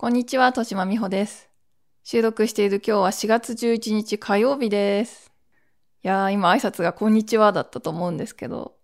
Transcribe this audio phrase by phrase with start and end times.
[0.00, 1.50] こんにちは、豊島美穂です。
[2.04, 5.30] 収録している今日は4月11日火曜日です。
[6.02, 8.76] いやー、今挨拶がこんにちはだったと思うんですけど、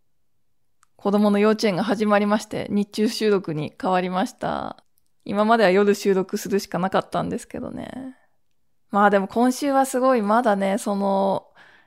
[0.97, 4.85] 子供の幼稚園が始まりまして、日中収録に変わりました。
[5.25, 8.15] 今までは夜収録するしかなかったんですけどね。
[8.91, 11.47] まあでも今週はすごいまだね、その、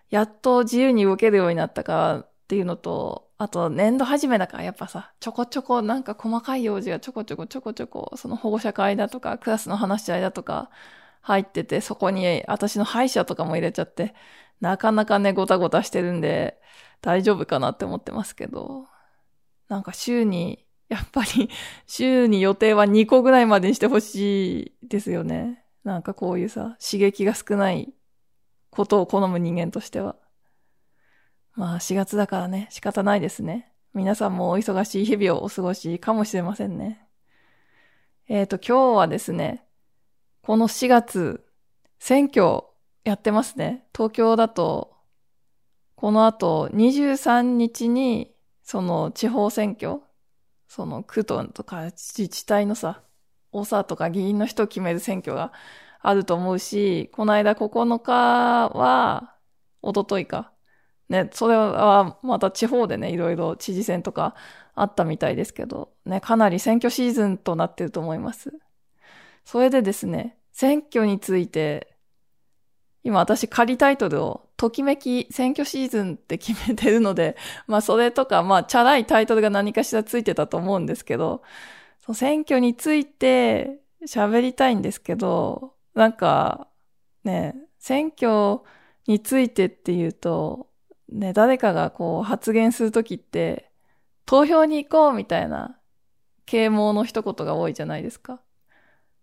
[0.09, 10.69] やっと自由に動けるようになったかっていうのと、あと年度始めだからやっぱさ、ちょこちょこなんか細かい用事がちょこちょこちょこちょこ、その保護者会だとか、クラスの話し合いだとか
[11.21, 14.13] 入ってて、そこに私の歯医者とかも入れちゃって、
[14.59, 16.59] なかなかね、ごたごたしてるんで、
[17.01, 18.87] 大丈夫かなって思ってますけど、
[19.69, 21.49] なんか週に、やっぱり
[21.87, 25.63] 週に予定は2個ぐらいまでにしてほしいですよね。
[25.85, 27.93] なんかこういうさ、刺激が少ない
[28.69, 30.17] ことを好む人間としては。
[31.55, 33.71] まあ4月だからね、仕方ないですね。
[33.93, 37.05] 皆さんもお忙しい日々をお過ごしかもしれませんね。
[38.27, 39.65] えっ、と、今日はですね、
[40.43, 41.45] この4月、
[41.99, 42.63] 選挙
[43.03, 43.87] やってますね。
[43.93, 44.95] 東京だと、
[45.95, 48.33] この後23日に、
[48.63, 50.01] その地方選挙、
[50.67, 53.01] その区ととか自治体のさ、
[53.51, 55.51] 大沢とか議員の人を決める選挙が
[56.01, 58.13] あると思うし、この間9日
[58.69, 59.35] は、
[59.81, 60.51] 一昨日か。
[61.09, 64.35] ね、それはまた地方でね、いろいろ知事選とか
[64.75, 68.53] あったみたいですけど、ね、かなり選挙シーズンとなってると思います。
[69.43, 71.95] それでですね、選挙について、
[73.03, 81.41] 今私仮タイトルを、ときめき選挙シーズンって決めてるので、まあそれとか、まあチャラいタイトルが何かしらついてたと思うんですけど、
[82.01, 86.67] その選挙について喋りたいんですけど、なんか、
[87.23, 88.61] ね、選挙
[89.07, 90.68] についてっていうと、
[91.11, 93.71] ね、誰かがこう発言するときって、
[94.25, 95.79] 投票に行こうみたいな
[96.45, 98.41] 啓蒙の一言が多いじゃないですか。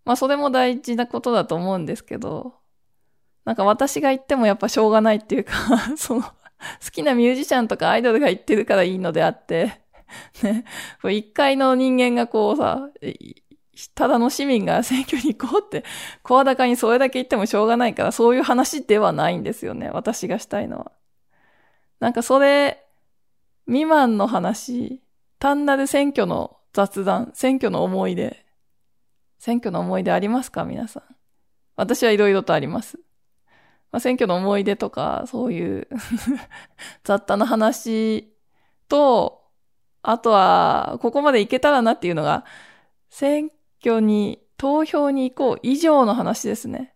[0.04, 2.54] まあそれも大事なことだと思うんですけど、
[3.44, 5.52] なんか私が言ってもやっぱしょうがないっていうか、
[5.96, 6.30] その、好
[6.90, 9.80] きなミュージシャンとかアイドルが言ってるからいいのであって、
[10.42, 10.64] ね、
[11.04, 12.88] 一回の人間がこうさ、
[13.94, 15.84] ただの市民が選挙に行こうって、
[16.22, 19.90] 声高にそれだけ言ってもしょうがないから、そういう話ではないんですよね。
[19.90, 20.92] 私がしたいのは。
[22.00, 22.84] なんかそれ、
[23.66, 25.02] 未満の話、
[25.38, 28.44] 単なる選挙の雑談、選挙の思い出。
[29.38, 31.02] 選挙の思い出ありますか皆さん？
[31.76, 32.98] 私はいろいろとあります。
[33.92, 35.88] まあ、選挙の思い出とか、そういう
[37.04, 38.34] 雑多な話
[38.88, 39.42] と、
[40.02, 42.44] あとは、ここまでいけたらなっていうのが、
[43.10, 46.94] 選挙に、投票に行こう以上の話ですね。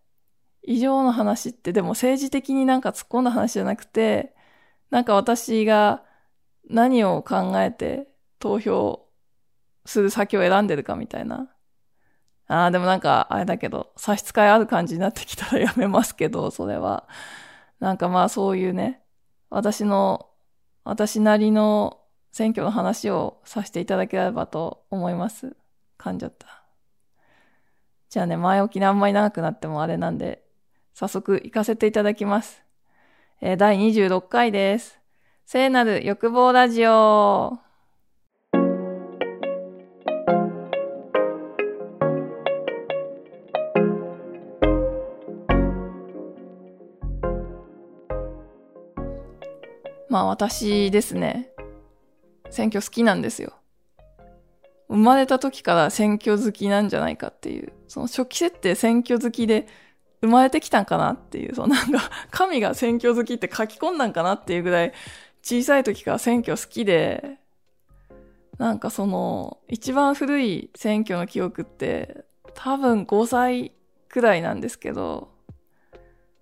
[0.63, 4.35] 以上の話って、でも政治的になんか突っ込んだ話じゃなくて、
[4.91, 6.03] なんか私が
[6.69, 8.07] 何を考えて
[8.39, 9.07] 投票
[9.85, 11.49] する先を選んでるかみたいな。
[12.47, 17.07] ああ、でもなんか、あれだけど、差し支えある感じになってきたらやめますけど、 それは。
[17.79, 19.01] なんかまあそういうね、
[19.49, 20.29] 私の、
[20.83, 22.01] 私なりの
[22.33, 25.55] 選挙の話をさせていただければと思います。
[25.97, 26.63] 噛んじゃった。
[28.09, 30.43] じゃあね、前置きであんまり長くなってもあれなんで、
[30.93, 32.61] 早速行かせていただきます。
[33.43, 34.99] えー、第26回です。
[35.47, 37.57] 聖なる欲望ラジオ。
[50.07, 51.49] まあ私ですね。
[52.51, 53.53] 選挙好きなんですよ。
[54.87, 57.73] 生まれた時から選挙好きなんじゃないかっていう。
[57.87, 59.65] その初期設定選挙好きで
[60.21, 61.55] 生まれてきたんかなっていう。
[61.55, 64.93] そのなんか 神が選挙好きって書き込んだんかなっていうぐらい
[65.41, 67.37] 小さい時から選挙好きで、
[68.57, 73.71] なんかその一番古い選挙の記憶って多分5歳
[74.07, 75.31] くらいなんですけど、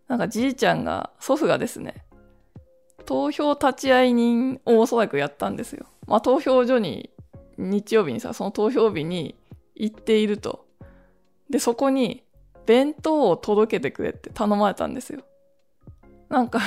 [0.09, 2.03] なんかじいちゃんが、祖父がですね、
[3.05, 5.85] 投票立ち会い人をおそらくやったんですよ。
[6.07, 7.11] まあ、投票所に、
[7.57, 9.35] 日曜日にさ、その投票日に
[9.75, 10.65] 行っていると。
[11.49, 12.23] で、そこに、
[12.69, 15.21] 弁当を届けてくれって頼まれたんですよ。
[16.29, 16.59] なんか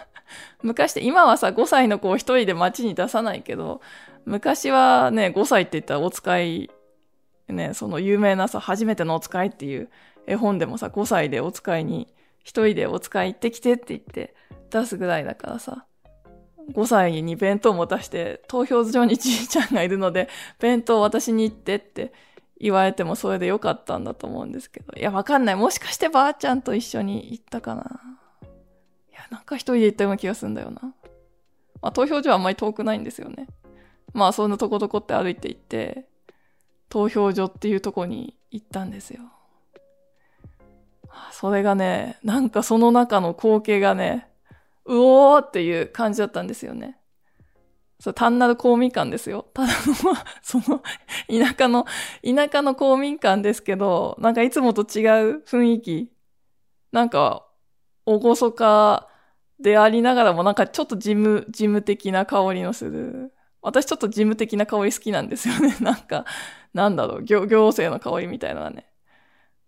[0.62, 3.82] 昔って、今はさ、5歳の子を一人で街に出さないけど、
[4.24, 6.70] 昔はね、5歳って言ったらお使い、
[7.48, 9.90] ね、その有名なさ、初めてのお使いっていう
[10.26, 12.08] 絵本でもさ、5歳でお使いに、
[12.42, 14.34] 一人でお使い行ってきてって言って、
[14.70, 15.84] 出すぐらいだからさ、
[16.72, 22.14] 5歳に弁当持たして、投票所にじいちゃんがいるので、弁当私に行ってって
[22.62, 24.94] 言われてもそれでよかったんだと思うんですけど。
[24.96, 25.56] いや、わかんない。
[25.56, 28.00] もしかしてばあちゃんと一緒に行ったかな。
[29.10, 30.80] いや、なんか一人で行ったような気がするんだよな。
[31.82, 33.48] まあ、投票所はあんまり遠くないんですよね。
[34.14, 36.06] まあ、そんなとことこって歩いて行って、
[36.88, 39.22] 投票所っていうとこに行ったんですよ。
[41.32, 44.28] それがね、なんかその中の光景がね、
[44.84, 46.98] うおーっていう感じだったんですよね。
[48.02, 49.46] そう、単なる公民館ですよ。
[49.54, 50.82] ただの、 その、
[51.28, 51.86] 田舎の、
[52.24, 56.12] 田舎の公民館ですけど、なんかいつもと違う雰囲気。
[56.92, 57.46] なんか、
[58.06, 59.08] おごそか
[59.60, 63.32] でありながらも、なんかちょっと事務、事務的な香りのする。
[63.62, 65.76] 私ちょっと事務的な香り好きなんですよね。
[65.80, 66.24] なんか、
[66.74, 68.92] なんだろう、行行政の香りみたいなね。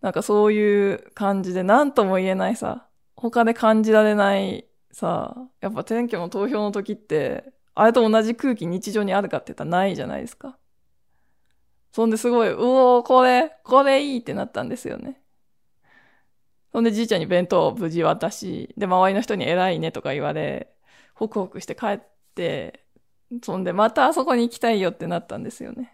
[0.02, 10.56] なんかそういう感じで、なんとも言えないさ、他で感じられないさ、やっぱ選挙の投票の時って、あれと同じ空気日常にあるかって言ったらないじゃないですか。
[11.92, 15.20] そんですごい、うおー、これ、これいいってなったんですよね。
[16.72, 20.74] そんでじいちゃんに弁当を無事渡し、で、周りの人に偉いねとか言われ、
[21.14, 22.00] ホクホクして帰っ
[22.34, 22.84] て、
[23.42, 25.92] そんでまたあそこに行きたいよってなったんですよね。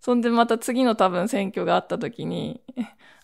[0.00, 2.62] そんでまた次の多分選挙があった時に、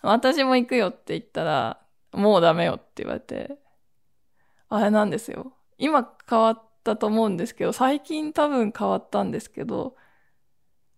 [0.01, 1.79] 私も行くよって言ったら、
[2.13, 3.59] もうダメよって言われて、
[4.69, 5.53] あれなんですよ。
[5.77, 9.95] 今変わったと思うんですけど、最近多分変わったんですけど、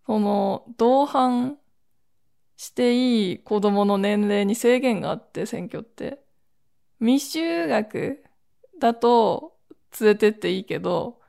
[0.06, 1.58] その、同伴
[2.58, 2.94] して
[3.30, 6.20] いい子供の年齢に制限があって、選挙って。
[7.00, 8.24] 未就学
[8.80, 9.58] だと
[10.00, 11.20] 連れてっていいけど、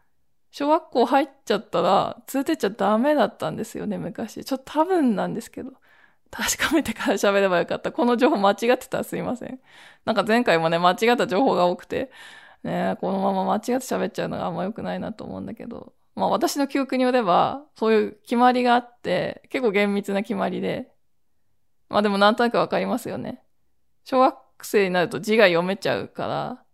[0.50, 4.44] 小学校入っちゃったら連れてっちゃダメだったんですよね、昔。
[4.44, 5.72] ちょっと多分なんですけど。
[6.32, 7.92] 確かめてから喋ればよかった。
[7.92, 9.60] この情報間違ってたらすいません。
[10.06, 12.10] なんか前回もね、間違った情報が多くて、
[12.62, 20.90] ね、このまま間違って喋っちゃうのがあんま良くないなと思うんだけど、まあ私の記憶によれば、そういう決まりがあって、結構厳密な決まりで、
[21.88, 23.42] まあでもなんとなくわかりますよね。
[24.04, 26.64] 小学生になると字が読めちゃうから、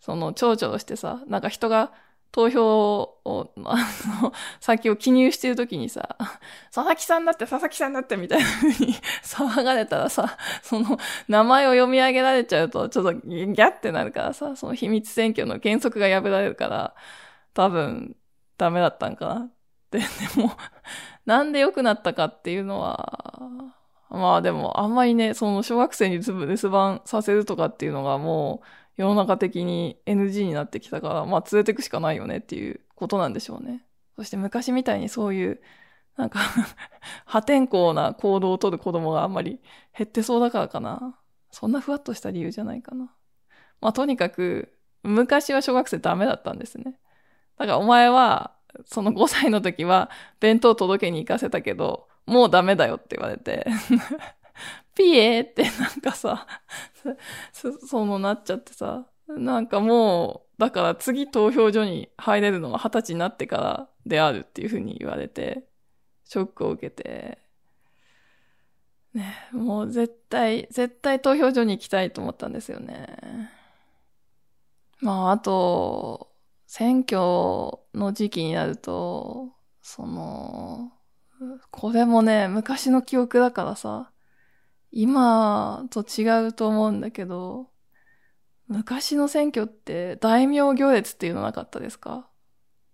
[0.00, 1.92] その、ちょろちょろしてさ、なんか人が
[2.30, 3.76] 投票を、あ
[4.22, 6.16] の、先を記入してるときにさ、
[6.72, 8.94] 佐々木さんだって佐々木さんだってみたいな風に
[9.24, 10.98] 騒がれたらさ、その
[11.28, 16.94] 名前を読み上げられちゃうとちょっとギャってなるからさ、その秘密選挙の原則が破られるから、
[17.54, 18.14] 多分
[18.58, 19.50] ダメだったんかなっ
[19.90, 19.98] て。
[19.98, 20.04] で
[20.36, 20.52] も、
[21.24, 23.20] なんで良くなったかっていうのは、
[24.10, 28.66] まあでもあんまりね、その小学生に留守番させるとかっていうのがもう、
[28.98, 33.86] 世の中的に NG になってきたから、まあ連れてくしかないよねっていうことなんでしょうね。
[34.16, 35.60] そして昔みたいにそういう、
[36.16, 36.40] なんか
[37.24, 39.60] 破天荒な行動をとる子供があんまり
[39.96, 41.16] 減ってそうだからかな。
[41.52, 43.14] そんなふわっとした理由じゃないかな。
[43.80, 46.98] まあとにかく、昔は小学生ダメだったんですね。
[47.56, 50.10] だからお前は、その5歳の時は
[50.40, 53.66] 弁当届けに行かせたけど、もうダメだよって言われて
[54.98, 56.46] ピエってなんかさ、
[57.52, 65.64] そ、そのなっちゃってさ、なんかもう、だから次投票所に入れるのは二十歳になってからであるっていうふうに言われて、
[66.24, 67.38] ショックを受けて、
[69.14, 73.50] ね、もう絶対、絶対投票所に行きたいと思ったんですよね。
[75.00, 76.32] まあ、あと、
[76.66, 77.18] 選挙
[77.94, 80.92] の時期になると、その、
[81.70, 84.10] これもね、昔の記憶だからさ、
[84.90, 87.68] 今と違うと思うんだけど、
[88.66, 92.28] 昔の選挙って大名行列っていうのなかったですか？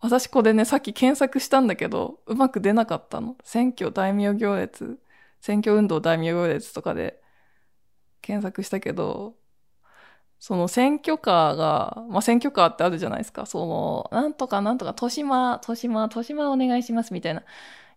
[0.01, 3.37] 私これね、さっき検索したんだけど、うまく出なかったの。
[3.43, 5.01] 選挙大名行列、
[5.41, 7.23] 選挙運動大名行列とかで
[8.21, 9.35] 検索したけど、
[10.39, 13.47] その選挙カーが、まあ、選挙カーってあるじゃないですか。
[13.47, 17.43] その、なんとかなんとか、豊島、豊島、豊島お願いしますみたいな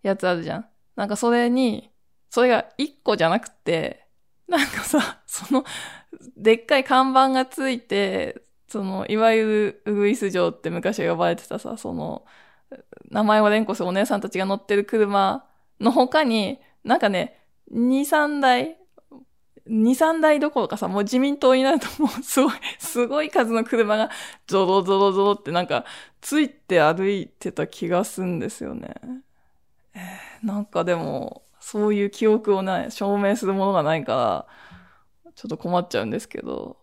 [0.01, 0.69] やつあるじゃん。
[0.95, 1.91] なんかそれに、
[2.29, 4.05] それが一個じゃなくて、
[4.47, 5.65] なんかさ、その、
[6.35, 12.25] でっかい看板がついて、その、いわゆるウグイス城って昔は呼ばれてたさ、その、
[13.09, 15.45] 名前を連呼するお姉さんたちが乗ってる車
[15.79, 17.39] の他に、なんかね、
[17.71, 18.77] 2、3台、
[19.67, 24.09] 2、3台どころかさ、もう自民党になるともうすごい、すごい数の車が
[24.47, 25.85] ゾロゾロゾロってなんか
[26.21, 28.95] ついて歩いてた気がすんですよね。
[29.93, 34.47] えー、なんかでも、そういう記憶をね、証明するものがないか
[35.25, 36.77] ら、ちょっと困っちゃうんですけど、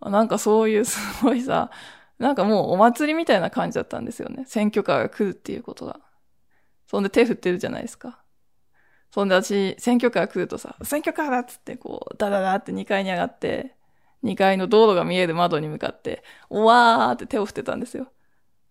[0.00, 1.70] なんかそういう すごいさ、
[2.18, 4.44] なんかもうお祭りみたいな感じだったんですよね。
[4.48, 6.00] 選挙カーが来るっていうことが。
[6.88, 8.24] そんで手振ってるじゃないですか。
[9.12, 13.76] そんで私、選挙カー来るとさ、選挙カーだっつってこう、ダダダって2階に上がって、
[14.24, 18.10] 2階の道路が見える窓に向かって、おわーって手を振ってたんですよ。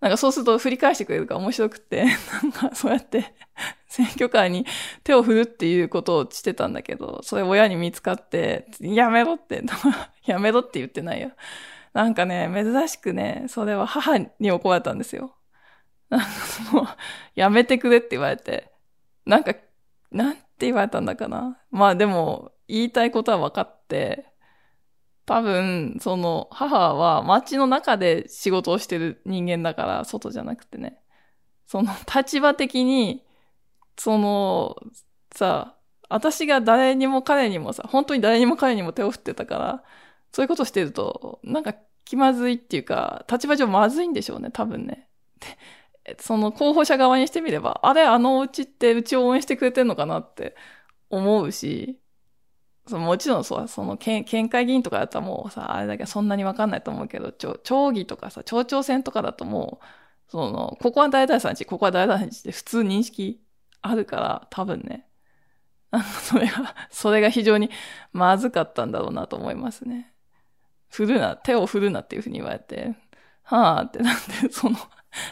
[0.03, 2.03] なんかそうすると振り返してくれるから面白くって、
[2.43, 3.33] なんかそうやって
[3.87, 4.65] 選挙カーに
[5.05, 9.63] 手を振るっていうことをしてたんだけど、それ親に見つかって、やめろって、
[10.27, 11.31] やめろって言ってないよ。
[11.93, 15.37] なんかね、珍しくね、それは母に怒られたんですよ。
[16.09, 16.87] なんかその、
[17.35, 18.73] やめてくれって言われて、
[19.25, 19.55] なんか、
[20.11, 21.61] なんて言われたんだかな。
[21.71, 24.32] まあでも、言いたいことは分かって、
[25.25, 30.99] 多分、その、母は街の中で仕事をしてる人間だから、外じゃなくてね。
[31.65, 33.23] その、立場的に、
[33.97, 34.75] その、
[35.33, 35.77] さ、
[36.09, 39.83] 私が誰にも彼にもさ、本当に誰にも彼にも手を振ってたから、
[40.31, 41.75] そういうことしてると、なんか
[42.05, 45.09] 気まずいっていうか、立場上まずいんでしょうね、多分ね。
[46.03, 50.55] で、その候補者側にしてみれば、あれ、あのうちってうちを応援してくれてんのかなって
[51.09, 51.99] 思うし、
[52.87, 59.85] そのもちろんそう、その県、県会議員とかだったらもうさ、あれだけそんなにわかんないと思うけど、町、町議とかさ、町長選とかだともう、
[60.31, 63.41] その、ここは誰々さんち、ここは誰々さんちって普通認識
[63.81, 65.07] あるから、多分ね。
[66.23, 67.69] それが、それが非常に
[68.11, 70.13] まずかったんだろうなと思いますね。
[70.89, 72.95] 振るな、手を振るなっていうふうに言われて、
[73.43, 74.77] はぁってなって、その、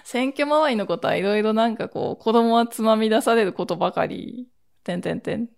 [0.04, 4.48] 選挙周りのことはいろいろなんかこう、子供はつまみ出されることばかり、
[4.84, 5.50] てんてんてん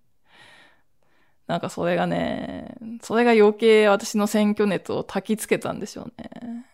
[1.53, 6.65] なんかそれがね、それが余計私の選挙熱を焚きつけたんでしょうね。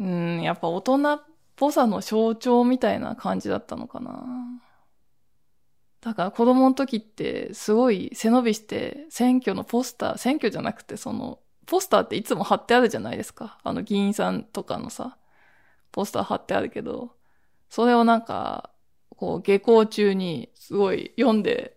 [0.00, 1.22] うん、やっぱ大人っ
[1.54, 4.24] ぽさの象徴みたいな感じだったのかな。
[6.00, 13.60] だから子供の時ってすごい背伸びして選挙のポスター、選挙じゃなくてその、ポスターっていつも貼ってあるじゃないですか。
[13.62, 15.18] あの議員さんとかのさ、
[15.92, 17.12] ポスター貼ってあるけど、
[17.70, 18.70] それをなんか、
[19.16, 21.76] こう下校中にすごい読んで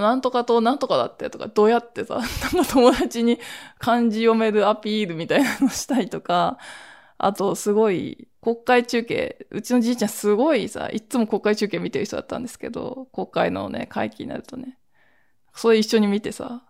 [0.00, 2.16] なんとかとなんとかだってとか、どうやってさ、
[2.54, 3.38] なんか友達に
[3.78, 6.58] 漢字読めるアピールみたいなのしたりとか、
[7.18, 14.78] あと、すごい、国会中継、うちのじいちゃんすごいさ、いつも国会中継見てる人だったんですけど、国会のね、会期になるとね、
[15.54, 16.64] それ一緒に見てさ、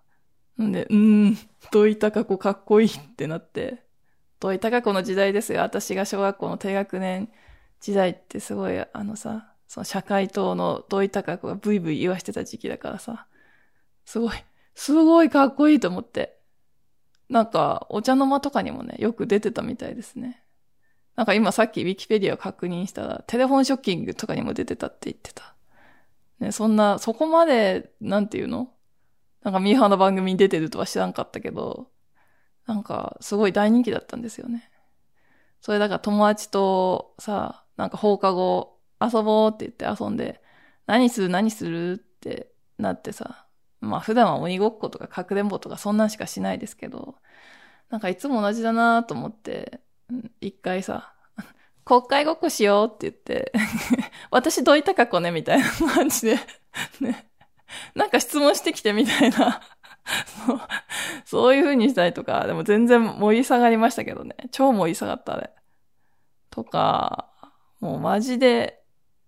[0.60, 0.96] んで、うー
[1.30, 1.38] ん、
[1.70, 3.82] 土井高子かっこいいってなって、
[4.40, 5.60] 土井高子の時代ですよ。
[5.62, 7.30] 私が小学校の低学年
[7.80, 13.26] 時代ってすごい、あのさ、その社会党の土井高子がブイブイ言わしてた時期だからさ、
[14.04, 14.32] すごい、
[14.74, 16.38] すごいかっこいいと思って。
[17.30, 20.42] なんか、お茶の間とかにもね、よく出てたみたいですね。
[21.16, 25.54] なんか今さっきウィキペディアを確認したら、テレフォンショッキングとかにも出てたって言ってた。
[26.38, 28.68] ね、そんな、そこまで、なんていうの？
[29.42, 31.88] なんかミーハーの番組に出てるとは知らんかったけど、
[32.66, 34.70] なんか、すごい大人気だったんですよね。
[35.62, 38.71] それだから友達とさ、なんか放課後、
[39.12, 40.42] 遊ぼうって言って遊んで、
[40.87, 43.47] 何する何するってなってさ、
[43.80, 47.16] まあ普段は鬼ごっことかかくれんぼとかそんなんしかしないですけど、
[47.90, 49.80] なんかいつも同じだなと思って、
[50.40, 51.14] 一回さ、
[51.85, 53.52] 国会ごっこしようって言って
[54.30, 56.38] 私どういた格好ねみたいな感じで
[57.00, 57.28] ね、
[57.94, 59.62] なんか質問してきてみたいな
[60.47, 60.61] そう、
[61.25, 64.37] そういう風にしたりとか、でも全然盛り下がりましたけどね。
[64.50, 65.50] 超盛り下がったあれ。
[66.50, 67.28] とか、
[67.80, 68.81] もうマジで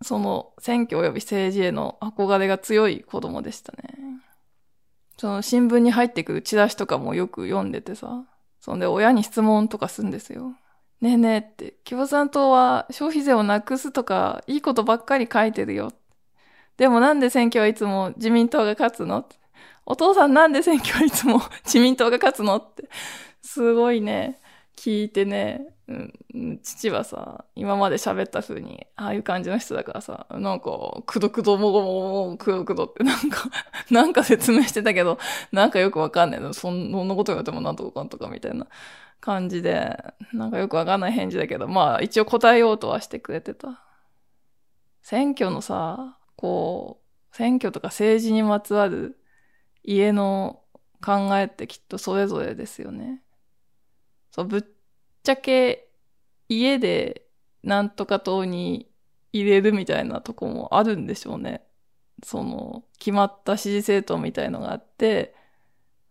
[0.05, 3.95] その選挙及び政治への憧れが強い子供でしたね。
[5.17, 8.25] その新聞に入ってくるチラシとかもよく読んでてさ、
[8.61, 10.53] そんで親に質問とかすんですよ。
[11.01, 15.93] ねえねえって、共産党は消費税をなくすとか、いいことばっかり書いてるよ。
[16.77, 19.27] でもなんで選挙はいつも自民党が勝つの
[19.87, 22.57] お父さんなんで選挙はいつも自民党が勝つの？
[22.57, 22.89] って、
[23.43, 24.41] すごいね、
[24.77, 33.51] 聞いてね、うん、父はさ、今まで喋った風に、ああいう感じの人だからさ、なんか、くどくどもごもごくどくどってなんか
[33.91, 35.19] なんか説明してたけど、
[35.53, 36.55] なんかよくわかんないの。
[36.55, 38.67] そんなこと言われてもなんとかかんとかみたいな
[39.21, 39.97] 感じで、
[40.33, 43.85] なんかよくわかんない返事だけど、まあ一応答えようとはしてくれてた。
[45.03, 49.19] 選挙のさ、こう、選挙とか政治にまつわる
[49.83, 50.63] 家の
[51.05, 53.23] 考えってきっとそれぞれですよね。
[54.31, 54.63] そう、ぶっ
[55.25, 55.89] ちゃけ
[56.49, 57.27] 家で
[57.65, 58.89] なんとか党に
[59.33, 61.67] 入れるみたいなとこもあるんでしょうね。
[62.23, 65.35] その、決まった支持政党みたいのがあって、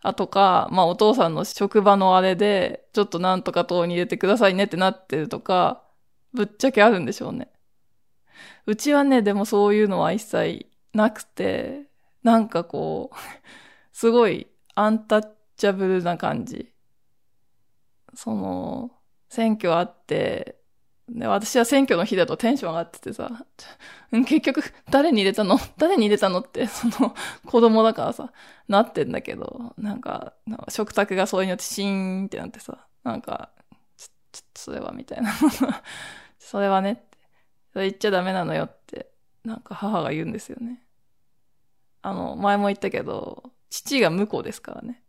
[0.01, 5.83] あとか、まあお父さんの職場のあれで、ちょっとなんとか党に入れてくださいねってなってるとか、
[6.33, 7.49] ぶっちゃけあるんでしょうね。
[8.65, 11.83] うちはね、でもそういうのは一切なくて、
[12.23, 13.15] なんかこう、
[13.95, 16.73] すごいアンタッチャブルな感じ。
[18.15, 18.91] その、
[19.33, 20.59] 選挙あって、
[21.09, 23.45] で、私は選挙の日だとテンション上がっててさ、
[24.11, 25.57] 結局、誰に入れたの？
[25.77, 27.15] 誰に入れたのって、その、
[27.47, 28.31] 子供だからさ、
[28.67, 33.49] なってんだけど、なんか、んか食卓がそれによってシーンってなってさ、なんか、
[33.97, 35.33] ちょ、ちょっとそれは、みたいな。
[36.37, 37.03] それはね、
[37.73, 39.09] それ言っちゃダメなのよって、
[39.43, 40.85] なんか母が言うんですよね。
[42.03, 45.03] あの、前も言ったけど、父が婿ですからね。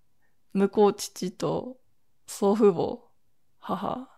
[0.54, 1.76] 婿父と
[2.26, 3.10] 祖父母、
[3.58, 4.13] 母、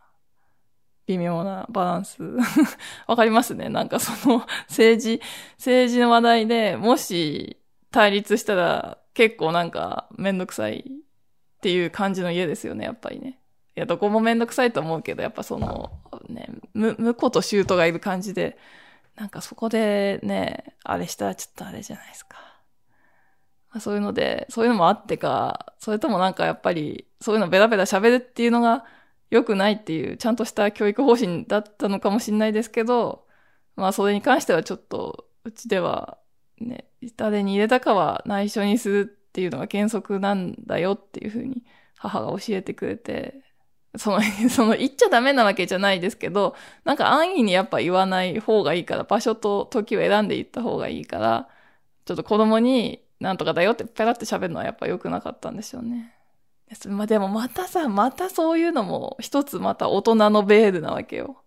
[1.06, 2.22] 微妙なバランス。
[3.06, 3.68] わかりますね。
[3.68, 5.20] なんかその 政治、
[5.56, 7.56] 政治の話題でもし
[7.90, 13.38] 対立したら結構なんかめんどくさいっていう感じの家ですよね、やっぱりね。
[13.76, 15.92] いや、どこもめんどくさいと思うけど、やっぱその、
[16.28, 18.58] ね、む、婿と姑がいる感じで、
[19.16, 22.38] なんかそこでね、あれしたらちょっとあれじゃないですか。
[23.70, 28.84] まあ、そういうので、そういうのもあってか、それともなんかやっぱり、そういうのベラベラ喋るっていうのが
[29.30, 33.26] 良くないっていう、ちゃんとした教育方針だったのかもしれないですけど、
[33.76, 36.18] まあそれに関してはちょっと、うちでは、
[36.61, 41.64] ね、誰に入れたかは内緒にするっていうのが原則なんだよっていうふうに
[41.97, 43.42] 母が教えてくれて、
[43.97, 46.54] その、 その言っちゃダメなわけじゃないですけど、
[46.85, 51.49] なんか安易にやっぱ言わない方がいいから、場所と時を選んで言った方がいいから、
[52.04, 56.14] ちょっと子供になんとかだよってペラって喋るのはやっぱ良くなかったんでしょうね。
[56.88, 61.42] まあ、でもまたさ、またそういうのも一つまた大人のベールなわけよ。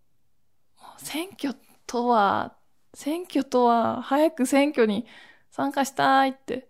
[0.98, 1.54] 選挙
[1.86, 2.56] とは、
[2.94, 5.06] 選挙とは早く選挙に
[5.52, 6.70] 参加したいって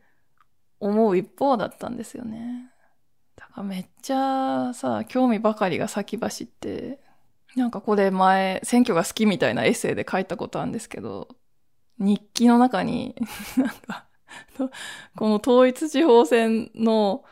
[0.80, 2.72] 思う一方だったんですよね。
[3.36, 7.00] だからめっちゃさ、興味ばかりが先走って、
[7.56, 11.28] なんかこれ前、選挙が好きみたいなエッセイで書いたことあるんですけど、
[11.98, 13.16] 日記の中に、
[13.58, 14.06] なんか、
[15.16, 17.24] この統一地方選の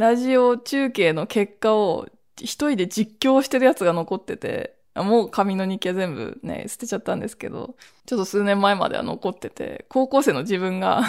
[0.00, 7.76] ラジオ中継の結果を一人で実況してるやつが残ってて、もう紙の日記は全部ね、捨てちゃったんですけど、
[8.06, 11.02] ちょっと数年前までは残ってて、高校生の自分が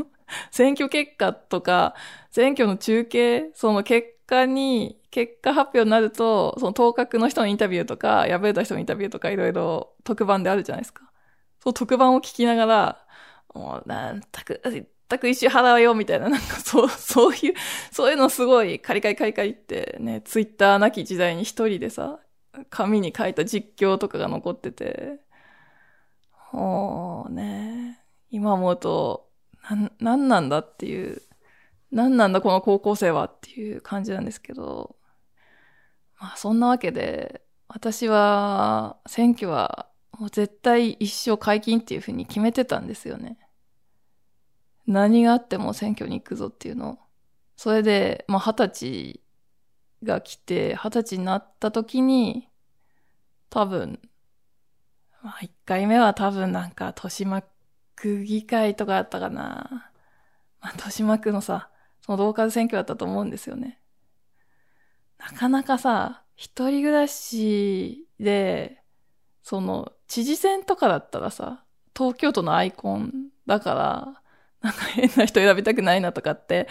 [0.52, 1.94] 選挙結果とか、
[2.30, 11.10] 選挙の中継、その結果に、結果発表になると、その当確の人のインタビューとか、敗れた人のインタビューとかいろいろ特番であるじゃないですか。
[11.60, 13.06] その特番を聞きながら、
[13.54, 14.60] もう、なんたく、
[15.08, 17.54] 全く石払うよ、みたいな、なんかそう、そういう、
[17.92, 22.20] そういうのすごいカリカリカリカリってね、ツイッターなき時代に一人でさ、
[22.70, 25.20] 紙に書いた実況とかが残ってて、
[26.52, 29.28] もうね、今思うと、
[29.68, 31.22] なん、なんなんだっていう、
[31.90, 34.96] なんなんだこの高校生はっていう感じなんですけど、
[36.20, 39.88] まあそんなわけで、私は選挙は
[40.18, 43.38] もう絶対一生解禁っていうふうに決めてたんですよね。
[44.86, 46.98] 何があっても選挙に行くぞっていうの。
[47.56, 49.20] それで、まあ二十歳
[50.02, 52.48] が来て、二十歳になった時に、
[53.50, 54.00] 多分、
[55.22, 57.42] まあ一回目は多分なんか豊島
[57.96, 59.90] 区議会とかあったかな。
[60.60, 61.70] まあ豊島区のさ、
[62.00, 63.80] そのローカル選挙だったと思うんですよね。
[65.18, 68.82] なかなかさ、一人暮らしで、
[69.42, 71.64] その、知事選とかだったらさ、
[71.96, 74.22] 東京都のアイコンだから、
[74.64, 76.68] なんか変な人選びたくないなとかって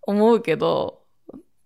[0.00, 1.02] 思うけど、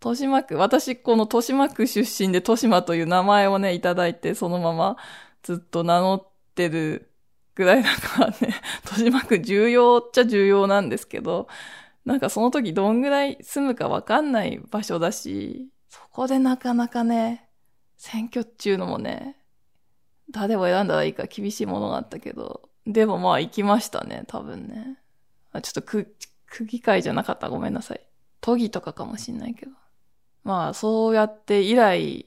[0.01, 4.97] 豊島区、私この豊島区出身で豊島という名前をね、いただいて、そのまま
[5.45, 7.13] ずっと名乗ってる
[7.55, 8.37] ぐらいだからね、
[8.83, 11.47] 豊島区重要っちゃ重要なんですけど、
[12.05, 17.49] なんかその時どんぐらい住むかわかんない場所だし、そこでなかなかね、
[17.97, 19.37] 選挙っていうのもね、
[20.29, 24.99] 誰を選んだらいいか厳しいものがあったけど、でもまあ行きましたね、多分ね。
[25.59, 26.15] あちょっと区、
[26.47, 28.01] 区議会じゃなかったごめんなさい。
[28.41, 29.73] 都議とかかもしんないけど。
[30.45, 32.27] まあ、そうやって以来、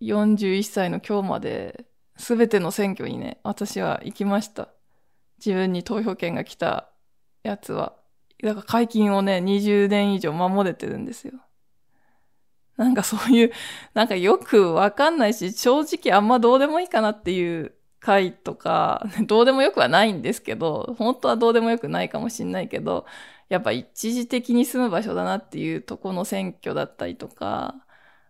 [0.00, 4.68] 41歳の今日まで、すべての選挙にね、私は行きました。
[5.38, 6.90] 自分に投票権が来た
[7.44, 7.94] やつは。
[8.42, 11.34] だから解禁をね、20年以上守れてるんですよ。
[12.76, 13.52] なんかそういう、
[13.94, 17.74] なんかよくわかんないし、正直あんまどうでもいいかなっていう
[18.08, 23.04] 回とか、 どうでもよくはないんですけど、本当はどうでもよくないかもしんないけど、
[23.50, 27.74] やっぱ一時的に住む場所だなっていうとこの選挙だったりとか、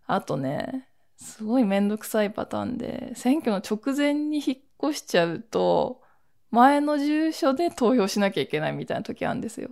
[0.06, 4.58] あとね、すごいめんどくさいパターンで、選挙の直前に引っ
[4.90, 6.02] 越しちゃうと、
[6.50, 9.70] 前の住所で投票しなきゃいけないみたいな時あるんですよ。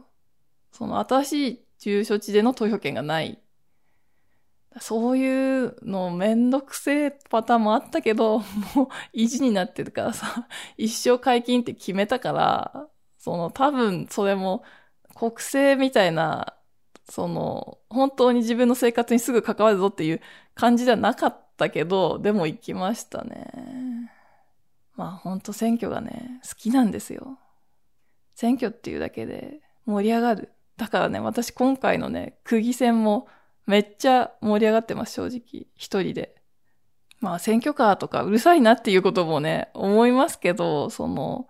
[0.73, 3.40] その新しい住所地での投票権がない
[4.81, 8.41] そういうのめんどくせえパターンもあったけど、
[8.75, 14.62] もう意地になってるからさ、 一生解禁って決めたから、その多分それも
[15.15, 16.55] 国政みたいな、
[17.09, 20.21] その本当に自分の生活にすぐ関わるぞっていう
[20.55, 24.12] 感じではなかったけど、でも行きましたね。
[24.95, 27.39] まあ本当選挙がね、好きなんですよ。
[28.35, 30.53] 選挙っていうだけで盛り上がる。
[30.77, 33.29] だからね、私今回のね、区議選も
[33.66, 35.66] めっちゃ盛り上がってます、正直。
[35.74, 36.37] 一人で。
[37.20, 41.48] まあ、選挙カーとかうるさいなっていうこともね、思いますけど、その、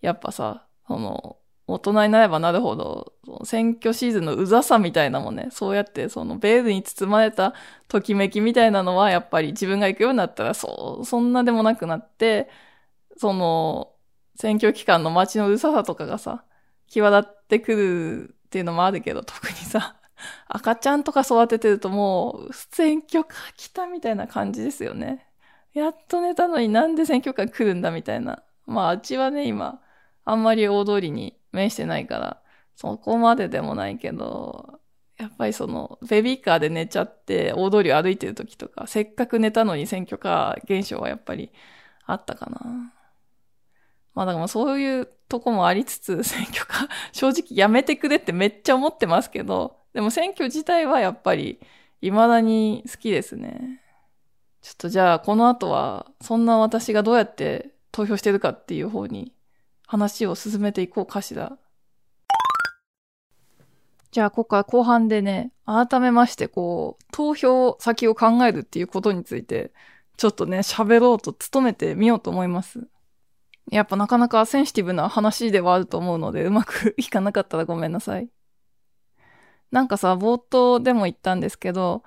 [0.00, 1.36] やっぱさ、その、
[1.66, 3.12] 大人になればなるほど、
[3.44, 7.54] 選挙シーズンのうざさみたいなもね、そうやってそのベールに包まれた
[7.88, 12.48] ときめきみたいなのは、やっぱり自分が行くようになったら、そう、そんなでもなくなって、
[13.16, 13.92] その、
[14.36, 16.44] 選挙期間の街のうるささとかがさ、
[16.88, 19.96] 際立ってくるっていうのもあるけど、特にさ、
[20.48, 25.26] 赤ちゃんとか育ててるともう、選挙カー来たみたいな感じですよね。
[25.74, 28.42] やっと寝たのになんで選挙カー来るんだみたいな。
[28.66, 29.80] まあ、あっちはね、今、
[30.24, 32.42] あんまり大通りに面してないから、
[32.76, 34.80] そこまででもないけど、
[35.18, 41.52] やっぱりその、ベビーカーで寝ちゃって大通りを歩いてる時とか、せっかく寝たのに選挙カー現象はやっぱり
[42.06, 42.92] あったかな。
[44.14, 51.60] まあだからそういうとこもありつつ、 選挙カー、正直やめてくれってめっちゃ思ってますけど、でも選挙自体はやっぱり
[52.00, 53.80] 未だに好きですね。
[54.60, 59.32] ちょっとじゃあこの後は、そんな私がどうやって投票してるかっていう方に
[59.86, 61.58] 話を進めていこうかしら。
[64.12, 69.72] じゃあ、ここから後半でね、改めまして、こう、投票先を考えるっていうことについて、
[70.18, 72.86] ちょっとね、喋ろうと努めてみようと思います。
[73.70, 78.28] やっぱなかなかセンシティブな話ではあると思うので、うまくいかなかったらごめんなさい。
[79.70, 82.02] なんかさ、冒頭でも言ったんですけど、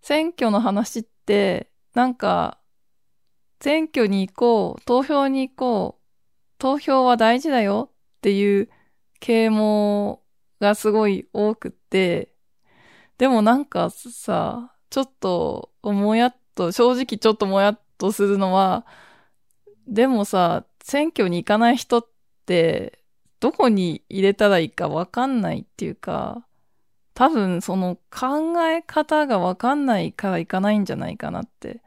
[0.00, 2.58] 選挙の話って、なんか、
[3.60, 6.04] 選挙に行こう、投票に行こう、
[6.58, 8.70] 投票は大事だよっていう
[9.18, 10.22] 啓蒙
[10.60, 12.34] がすごい多くって、
[13.18, 18.86] でもなんかさ、ちょっともやっと、正直ちょっともやっとするのは、
[19.86, 22.08] でもさ、選挙に行かない人っ
[22.46, 22.98] て、
[23.38, 26.44] どこに入れたらいいかわかんないっていうか、
[27.14, 31.80] 多分その考え方がわかんないから行かないんじゃないかなって。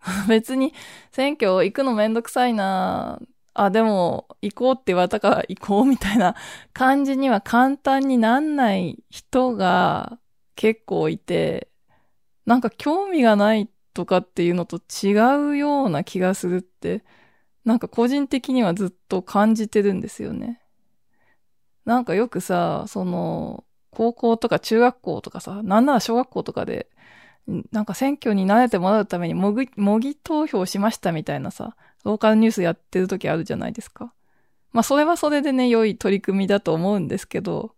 [0.28, 0.74] 別に
[1.12, 3.20] 選挙行くのめんどくさいな
[3.54, 6.34] あ、でも行こうって言われたから行こうみたいな
[6.74, 10.18] 感じには簡単になんない人が
[10.56, 11.68] 結構いて、
[12.46, 15.12] なんか興味がないとかっていうのと違
[15.52, 17.04] うような気がするって、
[17.64, 20.60] なんか個人的にはずっと感じてるんですよね。
[21.84, 26.88] なんかよくさ、その、高校とか中学校とかさ、なんなら小学校とかで、
[27.72, 34.12] なんか選挙に慣れてもらうために模擬、模擬投票しましたみたいなさ、ローカルニュースやってる時あるじゃないですか。
[34.72, 37.74] まあそれはそれでね、良い取り組みだと思うんですけど、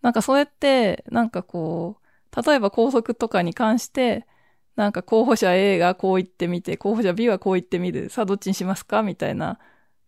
[0.00, 4.26] なんかそれって、なんかこう、例えば高速とかに関して、
[4.76, 8.10] なんか候補者 A がこう言ってみて、候補者 B はこう言ってみる。
[8.10, 9.58] さあどっちにしますかみたいな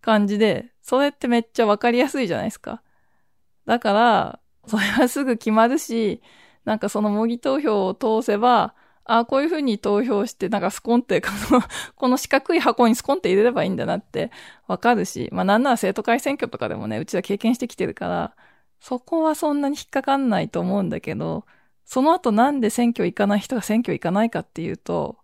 [0.01, 2.83] 感じで、それってめっちゃわかりやすいじゃないですか。
[3.67, 6.23] だから、それはすぐ決まるし、
[6.65, 11.21] なんかその模擬投票を通せば、ああこういうふうに投票して、なんかスコンって、
[11.97, 14.31] この四角い箱にスコンって入れればいいんだなって
[14.69, 18.37] わかるし、まあなんなら生徒会選挙とかでもね、うちは経験してきてるから、
[18.81, 21.47] そこはそんなに引っかかんないと思うんだけど、
[21.85, 25.19] その後なんで選挙行かない人が選挙行かないかっていうと、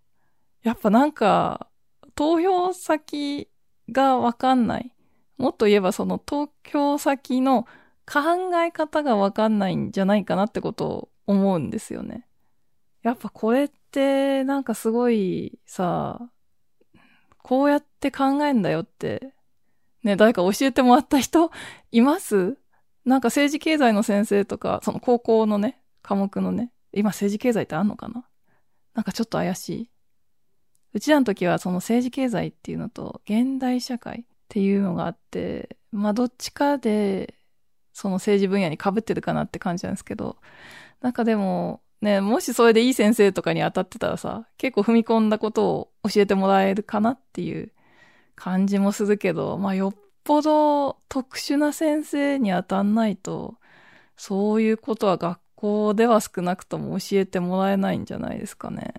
[0.62, 1.68] やっぱなんか、
[2.14, 3.49] 投票先
[3.90, 4.92] がわかんない。
[5.37, 7.62] もっと言えばその投票先の
[8.11, 12.27] 考え方がわかんないんじゃないかなってことを思うんですよね。
[13.03, 16.21] やっぱこれってなんかすごいさ、
[17.40, 19.33] こうやって考えんだよって、
[20.03, 21.53] ね、誰か教えてもらった人
[21.92, 22.59] います？
[23.05, 28.25] なんか政治経済の先生とか、その高校のね、科目のね、今政治経済ってあんのかな？
[28.94, 29.90] なんかちょっと怪しい。
[30.94, 37.35] うちらの時はその政治経済っていうのと現代社会っていうのがあって、まあどっちかで
[37.92, 40.38] その政治分野に被ってるかなって感じなんですけど、
[41.03, 47.71] なんかでもね、もしそれでいい先生とかに当たってたらさ、結構踏み込んだことを教えてもらえるかなっていう
[48.35, 49.94] 感じもするけど、まあよっ
[50.25, 53.57] ぽど特殊な先生に当たんないと、
[54.16, 58.94] そういうことは学校では少なくとも教えてもらえないんじゃないですかね。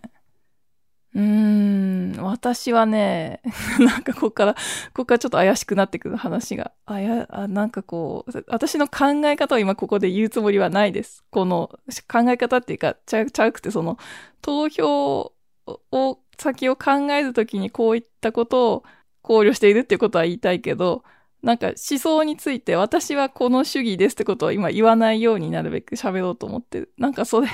[1.15, 3.41] うーん、私はね、
[3.79, 4.59] なんかここから、こ
[4.93, 6.73] こからちょっと怪しくなってくる話が。
[6.85, 11.23] あや、あなんかこう、私の考え方を今ここで言うつもりはないです。
[11.31, 11.69] この
[12.11, 13.97] 考え方っていうか、ちゃちゃうくてその、
[14.41, 15.33] 投票
[15.91, 18.83] を、先を考えるときにこういったことを
[19.21, 21.03] 考慮しているっていうことは言いたいけど、
[21.41, 26.89] なんか思想について私はこの主義ですってことを今言わないようになるべく喋ろうと思って。
[26.97, 27.47] なんかそれ、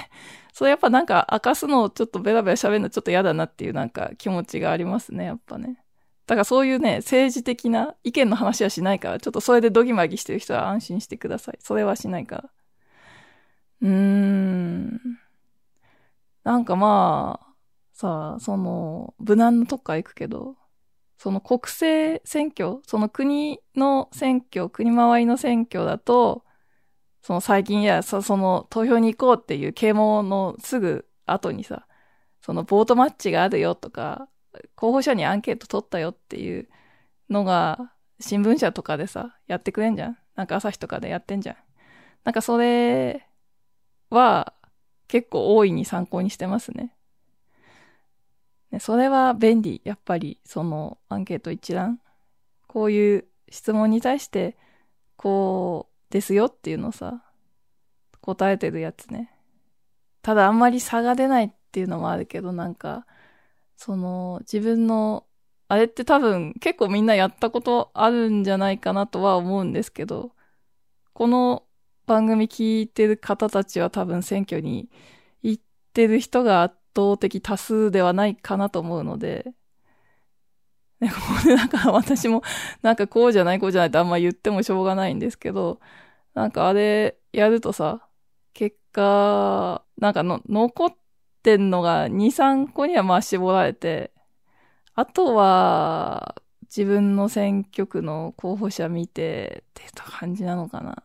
[0.54, 5.80] それやっぱなんか明かすのをちょっとベラベラ喋るのちょっと嫌だなっていうなんか気持ちがありますね、やっぱね。
[6.28, 11.58] だからそういうね、政治的な意見の話はしないから、ちょっとそれでドギマギしてる人は安心してください。
[11.60, 12.50] それはしないから。
[13.82, 15.00] うーん。
[16.43, 17.48] なんかまあ、
[17.93, 20.56] さあ、その、無難なとこから行くけど、
[21.26, 26.46] その国政選挙、その国の選挙、国周りの選挙だと、
[27.24, 31.88] その最近や、そその投票に行こうっていう啓蒙のすぐ後にさ、
[32.42, 34.30] そのボートマッチがあるよとか、
[34.76, 36.70] 候補者にアンケート取ったよっていう
[37.32, 40.18] のが、新聞社とかでさ、やってくれんじゃん？
[40.36, 41.56] なんか朝日とかでやってんじゃん？
[42.24, 43.28] なんかそれ
[44.12, 44.54] は、
[45.08, 46.94] 結構大いに参考にしてますね。
[48.80, 49.82] それは便利。
[49.84, 52.00] やっぱり、そのアンケート一覧。
[52.68, 54.58] こういう質問に対して、
[55.16, 57.24] こうですよっていうのさ、
[58.22, 59.32] 答えてるやつね。
[60.22, 63.06] ただあんまり差が出ないっていうのもあるけど、なんか、
[63.78, 65.26] その自分の、
[65.68, 70.32] あれって多分結構みんなやったことあるんじゃないかなとは思うんですけど、
[71.14, 71.64] この
[72.06, 74.90] 番組聞いてる方たちは多分選挙に
[75.44, 79.53] 行ってる人が圧倒的多数ではないかなと思うので、
[80.99, 82.41] ね、ここでなんか私も
[82.81, 85.79] なんかこうじゃないこうじゃないってあんま言ってもしょうがないんですけど、
[86.34, 88.08] なんかあれやるとさ、
[88.53, 90.95] 結果、なんかの残っ
[91.43, 94.12] てんのが2、3個にはまあ絞られて、
[94.95, 101.03] あとは自分の選挙区の候補者見てって感じなのかな。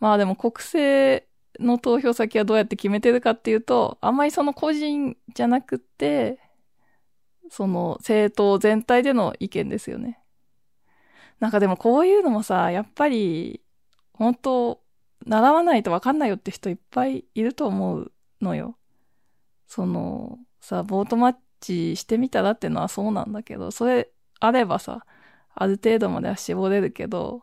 [0.00, 1.24] まあでも国政
[1.60, 6.38] の投票先はどうやって決めてるかっていうと、あんまりその個人じゃなくて、
[7.50, 10.20] その政党全体での意見ですよね。
[11.40, 13.62] なんかでもこういうのもさ、やっぱり、
[14.12, 14.82] 本当
[15.26, 18.76] 習わないとわかんないよって人いっぱいいると思うのよ。
[19.66, 25.06] その、さ、ボートマッチしてみたらってのはそうなんだけど、それあればさ、
[25.54, 27.42] ある程度までは絞れるけど、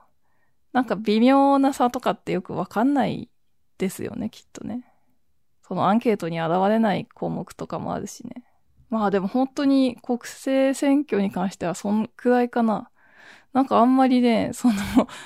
[0.74, 3.30] なんか微妙な差とかってよくわかんない
[3.78, 4.84] ですよね、きっとね。
[5.68, 8.44] そのアンケートに現れない項目とかもあるしね。
[8.90, 12.90] まあでも本当に国政選挙に関してはそんくらいかな。
[13.54, 14.76] なんかあんまりね、その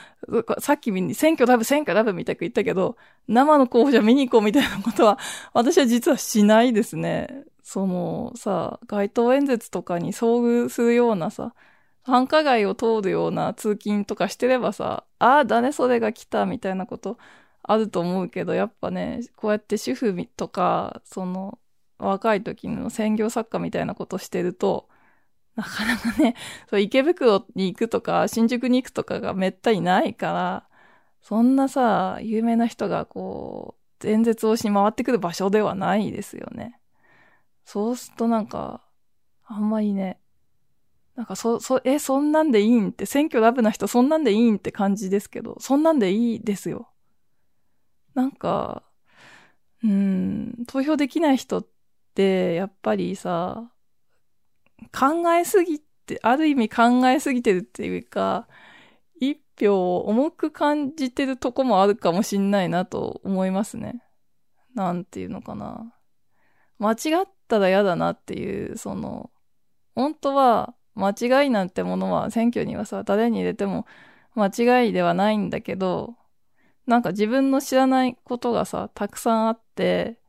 [0.59, 5.19] さっき選挙ラブ、選挙ラブみたいく言ったけど、生の候補者見に行こうみたいなことは、
[5.53, 7.43] 私は実はしないですね。
[7.63, 11.53] そのさ、街頭演説とかに遭遇するようなさ、
[12.03, 17.17] 繁華街を通るような通勤とかしてればさ、ああ、誰それが来たみたいなこと
[17.71, 21.60] あると思うけど、やっぱね、こうやって主婦とか、その、
[21.97, 24.89] 若い時の専業作家みたいなことしてると、
[25.55, 26.36] なかなかね、
[26.69, 30.67] そう池袋に行くとか、新宿に行くとかがめったにないから、
[31.21, 36.79] そんなさ、有名な人がこう、演説をし回ってくる場所ではないですよね。
[37.65, 38.81] そうするとなんか、
[39.45, 40.19] あんまりね、
[41.15, 46.90] なんかそ、そ、え、そんなんでいいんって、選挙ラブな人そんなんでいいんって感じですけど、そんなんでいいですよ。
[48.13, 48.84] なんか、
[49.84, 51.67] うん、投票できない人っ
[52.13, 53.71] て、やっぱりさ、
[54.97, 58.47] 考えすぎて、ある意味考えすぎてるっていうか、
[59.19, 64.04] 一票を重く感じてるとこもあるかもしんないなと思いますね。
[64.74, 65.93] なんていうのかな。
[66.80, 69.32] 間違ったら嫌だなっていう、その、
[69.95, 73.86] 本当は間違いなんてものは選挙にはさ、誰に入れても
[74.36, 74.47] 間
[74.84, 76.15] 違いではないんだけど、
[76.91, 80.19] なんか自分の知らないことがさ、たくさんあって、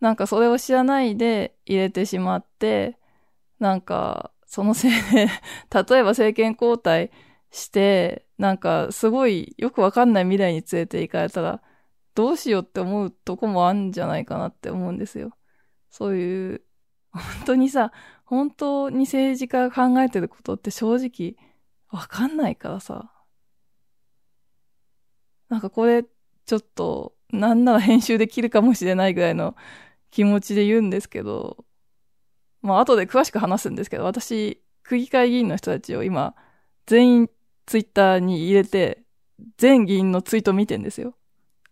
[0.00, 2.98] なんかそれを知らないで入れてしまって、
[3.60, 5.28] なんか、そのせいで
[5.72, 7.12] 例えば政権交代
[7.52, 11.62] して、なんかすごいよくわかんない未来に連れて行かれたら、
[12.16, 15.36] どうしようって思うとこもあるんじゃないかなって思うんですよ。
[15.88, 16.62] そういう、
[17.12, 17.92] 本当にさ、
[18.24, 21.36] 本当に政治家が考えてることって正直
[21.96, 23.11] わかんないからさ。
[25.52, 26.02] なんかこれ、
[26.46, 29.54] ちょっと、なんなら編集できるかもしれないぐらいの
[30.10, 31.66] 気持ちで言うんですけど、
[32.62, 36.34] まあ後で詳しく話すんですけど、私、区議会議員の人たちを今、
[36.86, 37.30] 全員
[37.66, 39.02] ツイッターに入れて、
[39.58, 41.16] 全議員のツイート見てんですよ。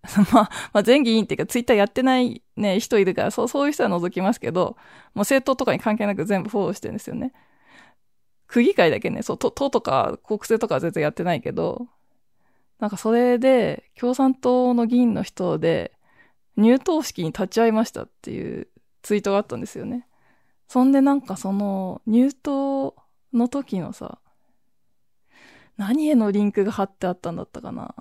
[0.31, 7.33] まあ、まあ、全議員っていうかツイッターやってないね、人いるから、そう、そういう人は除きますけど、もう政党とかに関係なく全部フォローしてるんですよね。
[8.47, 11.88] 区議会だけね、そう、党とか国政とかは全然やってないけど、
[12.81, 15.93] なんかそれで、共産党の議員の人で、
[16.57, 18.69] 入党式に立ち会いましたっていう
[19.03, 20.07] ツイートがあったんですよね。
[20.66, 22.97] そんでなんかその入党
[23.33, 24.19] の時のさ、
[25.77, 27.95] 何へのリンクが貼ってあったんだったかな。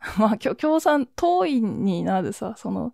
[0.18, 2.92] まあ、共産、党員になるさ、その、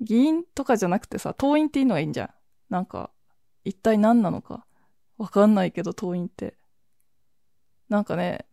[0.00, 2.30] 議員とかじゃなくてさ、党員っていうのがいいんじゃん。
[2.68, 3.10] なんか、
[3.64, 4.66] 一体何なのか。
[5.16, 6.56] わかんないけど、党員って。
[7.88, 8.46] なんかね、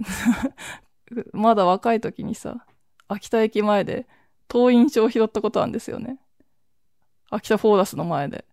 [1.34, 2.65] まだ若い時にさ、
[3.08, 4.08] 秋田駅前で、
[4.47, 6.19] 党員証を拾ったことあるんですよね。
[7.30, 8.45] 秋田フォーラスの前で。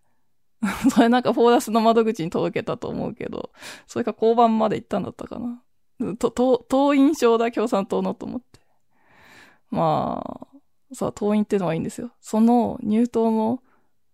[0.93, 3.51] それなんかフォーラスの窓口に届けたと思うけど、
[3.87, 5.63] それか交番まで行ったんだったかな。
[6.17, 8.59] と、と、党員証だ、共産党のと思って。
[9.69, 12.11] まあ、さ、党員ってのはいいんですよ。
[12.19, 13.63] その入党の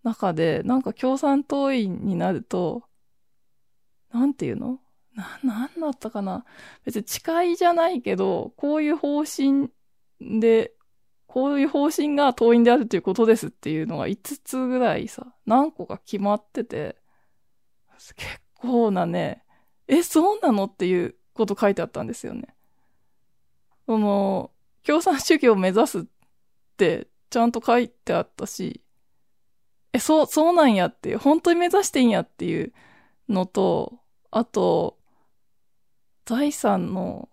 [0.04, 2.84] 中で、なんか共産党員になると、
[4.12, 4.80] なんていうの？
[5.18, 6.46] な、なんだったかな？
[6.86, 9.70] 別に誓いじゃないけど、こういう方針
[10.22, 10.74] で、
[11.26, 16.96] こういう方針が党員であるということですっていうのが5つぐらいさ、何個か決まってて、
[18.16, 18.16] 結
[18.54, 19.44] 構なね、
[19.88, 22.56] え、そうなのっていうこと書いてあったんですよね。
[23.88, 24.52] その、
[24.84, 26.04] 共産主義を目指すっ
[26.78, 28.82] てちゃんと書いてあったし、
[29.94, 32.74] え、そう、そうなんやっていう、本当に目指してんやっていう
[33.30, 34.00] のと、
[34.30, 34.97] あと、
[36.28, 37.30] 財産の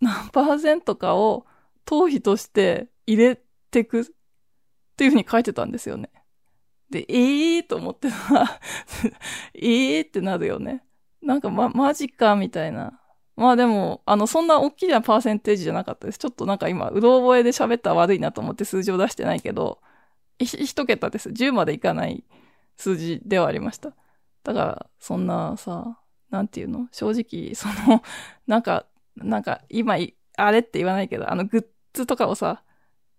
[0.00, 1.46] 何パーセントかを
[1.84, 4.04] 頭皮として入れてくっ
[4.96, 6.10] ていうふうに書いてたんですよね。
[6.90, 8.60] で、ええー、と思ってさ、
[9.54, 10.84] ええってなるよね。
[11.22, 13.00] なんかま、マジか、みたいな。
[13.36, 16.18] まあでも、あの、そんな大きなパーセンテージじゃなかったです。
[16.18, 19.80] ちょっとなんか今、うろ覚えで喋ったら悪いなと思って数字を出してないけど、
[20.38, 21.30] 一桁です。
[21.30, 22.24] 10までいかない
[22.76, 23.94] 数字ではありました。
[24.42, 25.99] だから、そんなさ、
[26.30, 26.88] なんていうの？
[26.92, 28.02] 正直、 その、
[28.46, 29.96] なんか、なんか、今、
[30.36, 32.62] あれって言わないけど、あの、グッズとかをさ、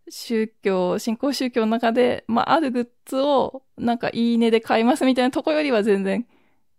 [0.10, 6.28] 宗教、新興宗教の中で、まあ、あるグッズを、なんか、いいねで買いますみたいなとこよりは全然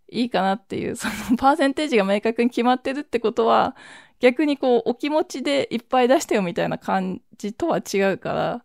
[0.09, 3.77] いいかなっていう、 その、パーセンテージが明確に決まってるってことは、
[4.21, 8.64] 逆にこう、お気持ちでいっぱい出してよみたいな感じとは違うから、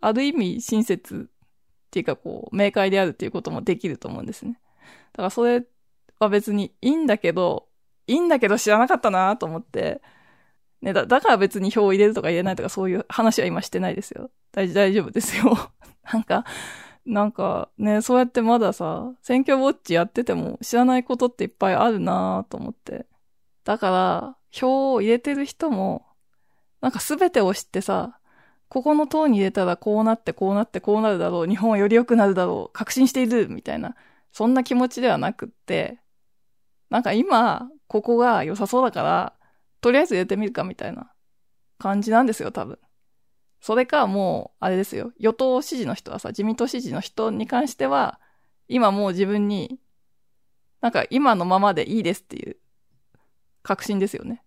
[0.00, 4.60] ある意味親切っていうかこう、明快であるっていうこともできると思うんですね。
[5.12, 5.64] だからそれ
[6.20, 7.68] は別にいいんだけど、
[8.06, 10.02] いいんだけど知らなかったなと思って、
[10.82, 14.30] ね、だ、だから別に票を入れるとか入れないとかそういう話は今してないですよ。
[14.52, 15.56] 大事大丈夫ですよ。
[16.12, 16.44] なんか、
[17.06, 23.06] なんかね、そうやってまださ、選挙ウォッチやってても知らないことっていっぱいあるなと思って。
[23.64, 26.06] だから、票を入れてる人も、
[26.80, 28.18] なんかすべてを知ってさ、
[28.68, 33.96] ここの党に入れたらこうなってこうなってこうなるだろう、日本はより良くなるだろう、確信している、みたいな、
[34.32, 35.98] そんな気持ちではなくって、
[36.90, 39.32] なんか今、ここが良さそうだから、
[39.80, 41.12] とりあえず入れてみるかみたいな
[41.78, 42.78] 感じなんですよ、多分。
[43.60, 45.12] それかもう、あれですよ。
[45.18, 48.20] 与党支持の人はさ、自民党支持の人に関しては、
[48.68, 49.78] 今もう自分に、
[50.80, 52.56] なんか今のままでいいですっていう
[53.62, 54.42] 確信ですよね。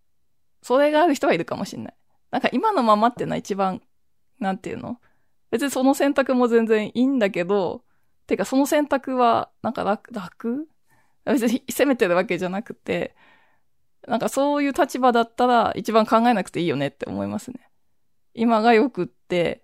[0.63, 1.95] それがある人はいるかもしんない。
[2.32, 3.82] なんか今のままっていうのは一番
[4.39, 4.99] なんていうの？
[5.51, 7.84] 別にその選択も全然いいんだけど、
[8.25, 10.67] てかその選択は、なんか楽、楽？
[11.25, 13.15] 別に責めてるわけじゃなくて、
[14.07, 17.69] なんかそういう立場だったら一番考えなくていいよねって思いますね。
[18.33, 19.63] 今がよくって、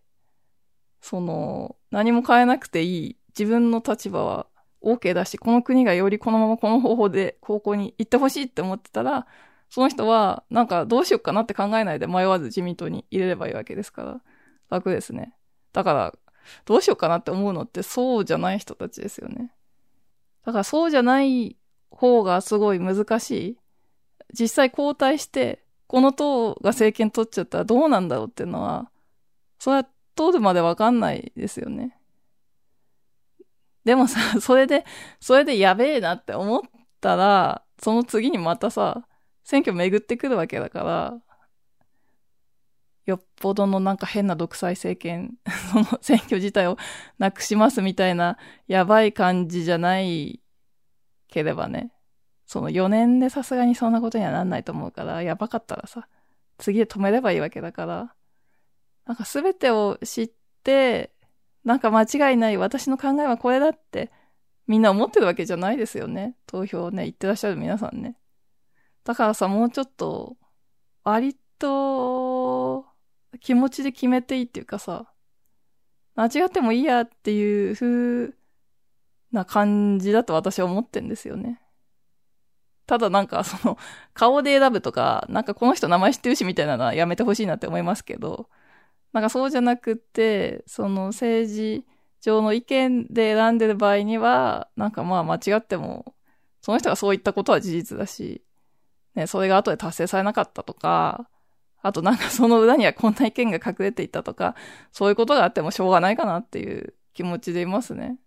[1.01, 4.47] その、何も変えなくていい自分の立場は
[4.81, 9.27] OK だし、この国がよりこのままこの方法で高校に行ってほしいって思ってたら、
[9.69, 14.21] その人は、なんかどうしようかなって考えないで迷わず自民党に入れればいいわけですから。
[14.69, 15.35] 楽ですね。
[15.73, 16.15] だから、
[16.65, 19.51] どうしようかなって思うのってそうじゃない人たちですよね。
[20.49, 21.57] だからそうじゃない
[21.91, 23.57] 方がすごい難しい。
[24.33, 28.89] 実際交代して、この党が政権取っちゃったらどうなんだろうっていうのは、
[29.59, 29.83] それは
[30.15, 31.95] 通るまでわかんないですよね。
[33.85, 34.85] でもさ、 それで、
[35.19, 36.61] それでやべえなって思っ
[36.99, 39.07] たら、その次にまたさ、
[39.43, 41.21] 選挙巡ってくるわけだから、
[43.09, 45.33] よっぽどのなんか変な独裁政権、
[45.71, 46.77] その 選挙自体を
[47.17, 50.41] なくしますみたいなやばい感じじゃない
[51.27, 51.91] ければね。
[52.45, 56.07] その4年でさすがにそんなことにはなんないと思うから、やばかったらさ、
[56.57, 58.15] 次で止めればいいわけだから、
[59.05, 60.31] なんか全てを知っ
[60.63, 61.11] て、
[61.63, 64.11] なんか間違いない私の考えはこれだって
[64.67, 66.35] みんな思ってるわけじゃないですよね。
[66.45, 68.15] 投票ね、言ってらっしゃる皆さんね。
[69.03, 70.37] だからさ、もうちょっと、
[71.03, 72.85] 割と、
[73.39, 75.11] 気持ちで決めていいっていうかさ、
[76.15, 78.33] 間違ってもいいやっていう風
[79.31, 81.61] な感じだと私は思ってんですよね。
[82.87, 83.77] ただなんかその、
[84.13, 88.49] 顔で選ぶとか、なんかこの人名前知ってるしみたいなのはやめてほしいなって思いますけど、
[89.13, 91.85] なんかそうじゃなくて、その政治
[92.21, 96.15] 上の意見で選んでる場合には、なんかまあ間違っても、
[96.61, 98.43] その人がそう言ったことは事実だし、
[99.15, 101.29] ね、それが後で達成されなかったとか、
[101.81, 104.55] あとなんかその裏にはこんな意見が隠れていたとか、
[104.91, 108.17] そういうことがあってもしょうがないかなっていう気持ちでいますね。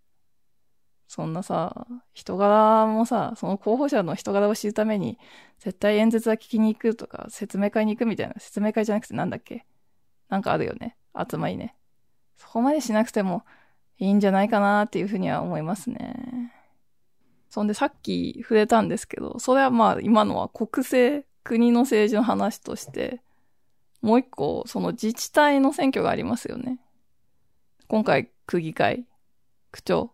[1.06, 5.18] そんなさ、人柄もさ、その候補者の人柄を知るために、
[5.58, 9.66] 絶対演説は聞きに行くとか、説明会に行くみたいな、説明会じゃなくてなんだっけ？
[10.30, 10.96] なんかあるよね。
[11.30, 11.76] 集まりね。
[12.38, 13.44] そこまでしなくても
[13.98, 16.54] いいんじゃないかなっていうふうには思いますね。
[17.50, 23.20] そんでさっき触れたんですけど、それはまあ今のは国政、国の政治の話として、
[24.02, 26.78] もう一個、その自治体の選挙がありますよね。
[27.88, 29.06] 今回、区議会、
[29.70, 30.12] 区長。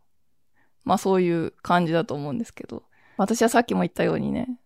[0.84, 2.84] まあそういう感じだと思うんですけど。
[3.16, 4.58] 私はさっきも言ったようにね、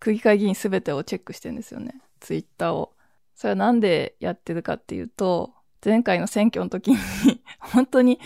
[0.00, 2.00] 区議会議員すべてをチェックしてるんですよね。
[2.20, 2.92] ツイッターを。
[3.34, 5.54] それはなんでやってるかっていうと、
[5.84, 6.98] 前回の選挙の時に
[7.58, 8.18] 本当に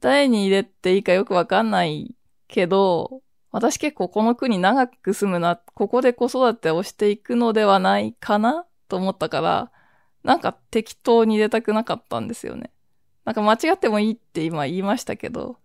[0.00, 2.14] 誰に入れていいかよくわかんない
[2.48, 9.72] けど、私結構この国長く住むな、ここで子育てをしていくのではないかなと思ったから、
[10.22, 12.70] なんか適当に入れたくなかったんですよね。
[13.24, 15.58] なんか間違ってもいいって今言いましたけど、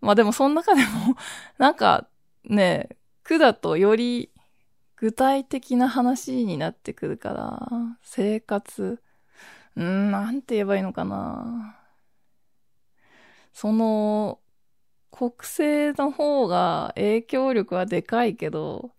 [0.00, 1.16] まあでもその中でも
[1.58, 2.08] なんか
[2.44, 4.30] ね、区だとより
[4.96, 7.68] 具体的な話になってくるから、
[8.02, 9.02] 生活、
[9.76, 11.76] うん、なんて言えばいいのかな。
[13.52, 14.40] その、
[15.10, 18.92] 国政の方が影響力はでかいけど、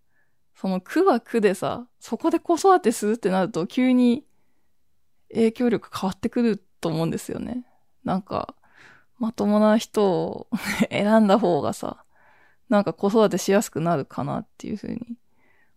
[0.54, 4.24] その区は区でさ、そこで子育てするってなると急に
[5.32, 7.64] 影響力変わってくると思うんですよね。
[8.04, 8.54] なんか、
[9.18, 10.48] まともな人を
[10.90, 12.04] 選んだ方がさ、
[12.68, 15.16] なんか子育てしやすくなるかなっていうふうに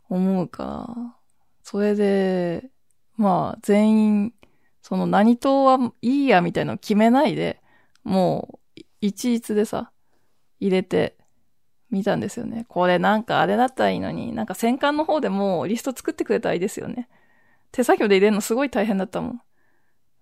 [0.10, 1.16] 思うから、
[1.64, 2.70] それで、
[3.18, 4.34] まあ全員、
[4.82, 7.62] その何党はいいやみたいなのを決めないで、
[8.03, 9.91] もう一律でさ、
[10.60, 11.18] 入れて
[11.91, 12.66] みたんですよね。
[12.68, 17.10] これなんかあれだったらいいのに、なんか戦艦の方でもうリスト作ってくれたらいいですよね。
[17.76, 19.41] 手作業で入れるのすごい大変だったもん。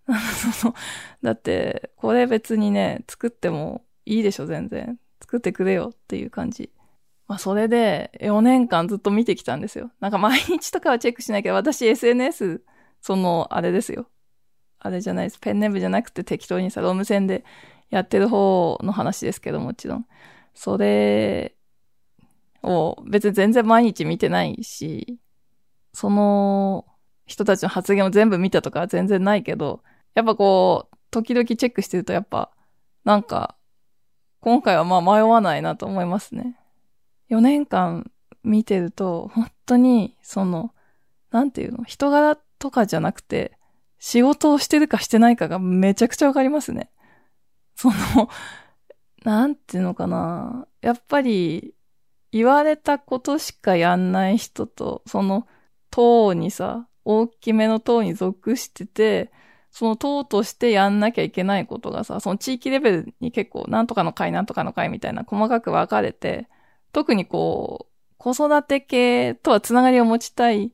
[1.22, 4.98] だって、これ別にね、作ってもいいでしょ、全然。
[5.22, 6.72] 作ってくれよっていう感じ。
[7.28, 9.92] まあ、それで4年間ずっと見てきたんですよ。
[10.00, 12.64] なんか毎日とかはチェックしないけど、私 SNS、
[13.02, 14.08] その、あれですよ。
[14.80, 15.38] あれじゃないです。
[15.38, 17.46] ペンネームじゃなくて適当にさ、ローム線で
[17.92, 20.08] やってる方の話ですけど、もちろん。
[20.56, 21.56] それ
[22.64, 25.20] を別に全然毎日見てないし、
[25.94, 26.88] その
[27.26, 29.84] 人たちの発言を全部見たとかは全然ないけど、
[30.16, 32.52] やっぱこう、時々チェックしてるとやっぱ、
[33.04, 33.56] なんか、
[34.40, 36.58] 今回はまあ迷わないなと思いますね。
[37.30, 38.12] 4年間
[38.44, 40.74] 見てると、本当に、その、
[41.32, 43.58] なんていうの、人柄とかじゃなくて、
[44.00, 46.92] 仕事をしてるかしてないかがめちゃくちゃわかりますね。
[47.76, 48.30] その、
[49.24, 50.68] なんていうのかな。
[50.82, 51.74] やっぱり、
[52.32, 55.48] 言われたことしかやんない人と、その、
[55.90, 59.32] 党にさ、大きめの党に属してて、
[59.72, 66.48] その党としてやんなきゃいけないことがさ、その地域レベルに結構、なんとかの会、なんとかの会みたいな細かく分かれて、
[66.92, 70.72] 特にこう、子育て系とはつながりを持ちたい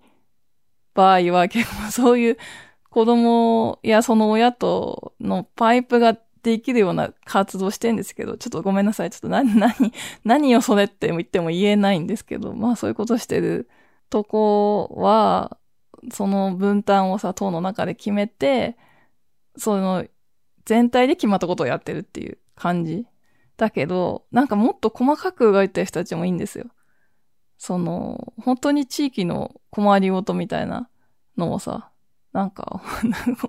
[0.94, 2.38] 場合は結構 そういう
[2.90, 9.12] 子供やその親とのパイプができるような活動してんですけど、ちょっとごめんなさい。
[9.12, 9.74] ちょっと何、何、
[10.24, 13.70] 何をそれって言っても言えないんですけど、まあそういうことしてる
[14.10, 15.58] とこは、
[16.12, 18.78] その分担をさ、党の中で決めて、
[19.58, 20.06] その、
[20.66, 23.06] 全体で決まったことをやってるっていう感じ。
[23.58, 26.68] だけど、なんかもっと細かく動いてる人たちもいいんですよ。
[27.58, 30.90] その、本当に地域の困りごとみたいな
[31.38, 31.92] のをさ、
[32.32, 32.82] なんか、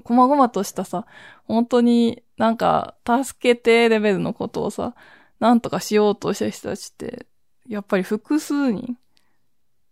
[0.03, 1.07] こまごまとしたさ、
[1.45, 4.95] 本当になんか、助けてレベルのことをさ、
[5.39, 7.27] なんとかしようとしてる人たちって、
[7.69, 8.97] やっぱり複数人、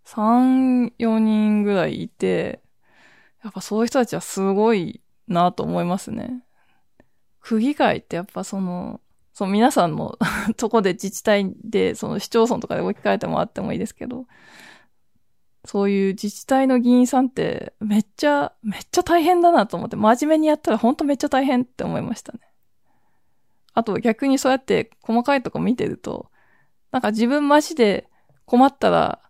[0.09, 2.63] 3、4人ぐらいいて、
[3.45, 6.45] やっぱそういう人たちはすごいなと思いますね。
[7.41, 9.03] 区議会ってやっぱその、
[9.35, 10.17] その皆さんの
[10.57, 14.27] とこで自治体で、その市町村とかで置き換えてもらってもいいですけど、
[15.67, 22.41] そういう自治体の議員さんってめっちゃ、めっちゃ大変だなと思って、真面目にやったらほんとめっちゃ大変って思いましたね。
[23.75, 26.31] あと逆にそうやって細かいとこ見てると、
[26.93, 28.09] なんか自分マジで
[28.47, 29.28] 困ったら、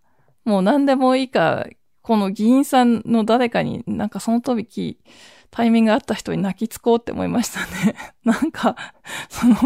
[0.48, 1.66] もう何でもいいか、
[2.00, 4.98] この議員さんの誰かになんかその時、
[5.50, 7.94] タイミングあった人に泣きつこうって思いましたね。
[8.24, 8.74] なんか、
[9.28, 9.56] その、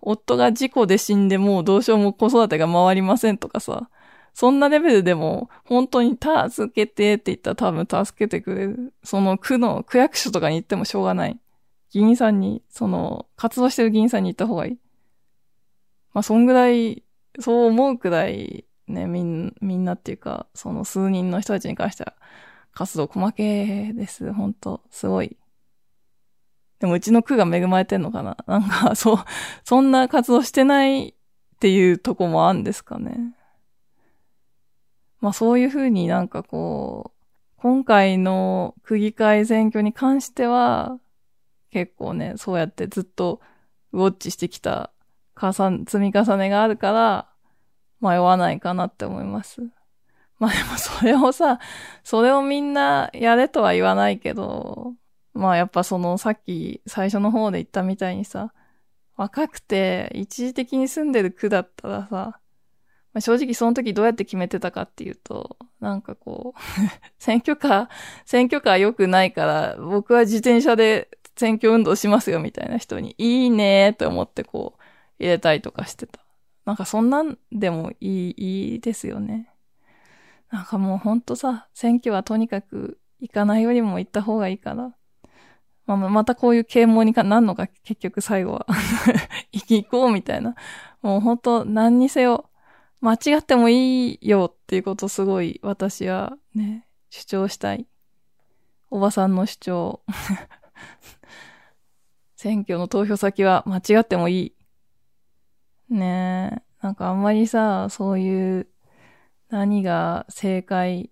[0.00, 3.88] 夫が事故で死んでもうどうしようも子育てが回りませんとかさ、
[4.34, 8.94] そんなレベルでも、本当に助けてって言ったら多分助けてくれる。
[9.04, 11.38] その区の、区役所とかに行ってもしょうがない。
[11.92, 14.78] 議員さんに、その、活動してる議員さんに行った方がいい。
[16.14, 17.04] まあ、そんぐらい、
[17.38, 22.14] そう思うくらい、ね、みん、みんなっていうか、その数人の人たちに関しては、
[22.72, 24.32] 活動細けです。
[24.32, 25.36] 本当すごい。
[26.78, 28.36] でもうちの区が恵まれてんのかな？
[28.46, 29.16] なんか、そう、
[29.64, 31.14] そんな活動してないっ
[31.60, 33.36] ていうとこもあるんですかね。
[35.20, 37.22] まあそういうふうになんかこう、
[37.56, 40.98] 今回の区議会選挙に関しては、
[41.70, 43.40] 結構ね、そうやってずっと
[43.92, 44.90] ウォッチしてきた
[45.40, 47.31] 積み重ねがあるから、
[48.02, 49.62] 迷わないかなって思います。
[50.38, 51.60] まあでもそれをさ、
[52.02, 54.94] それをみんなやれとは言わないけど、
[55.34, 58.52] まあやっぱそのさっき最初の方で言ったみたいにさ、
[59.16, 62.40] 若くて一時的に住んでる区だったらさ、
[63.12, 66.60] まあ、正直その時どうやって決めてたかっていうと、なんかこう
[67.22, 67.88] 選挙カー、
[68.24, 74.82] 選挙カー良くないから、僕は自転車で選挙運動しますよみたいな人に、いいねーって思ってこう、
[75.18, 76.21] 入れたりとかしてた。
[76.64, 79.48] なんかそんなんでもいい、いいですよね。
[80.50, 84.94] なんかもうほんとさ、選挙はとにかく行かないよりも行った方がいいから。
[85.86, 88.66] まあ、またこういう啓蒙にかなんのか結局最後は
[89.50, 90.54] 行こうみたいな。
[91.00, 92.48] もうほんと何にせよ
[93.00, 97.88] 間違ってもいいよっていうことすごい私はね、主張したい。
[98.90, 100.02] おばさんの主張。
[102.36, 104.54] 選挙の投票先は間違ってもいい。
[105.92, 106.62] ねえ。
[106.82, 108.68] なんかあんまりさ、そういう
[109.50, 111.10] 何が正解、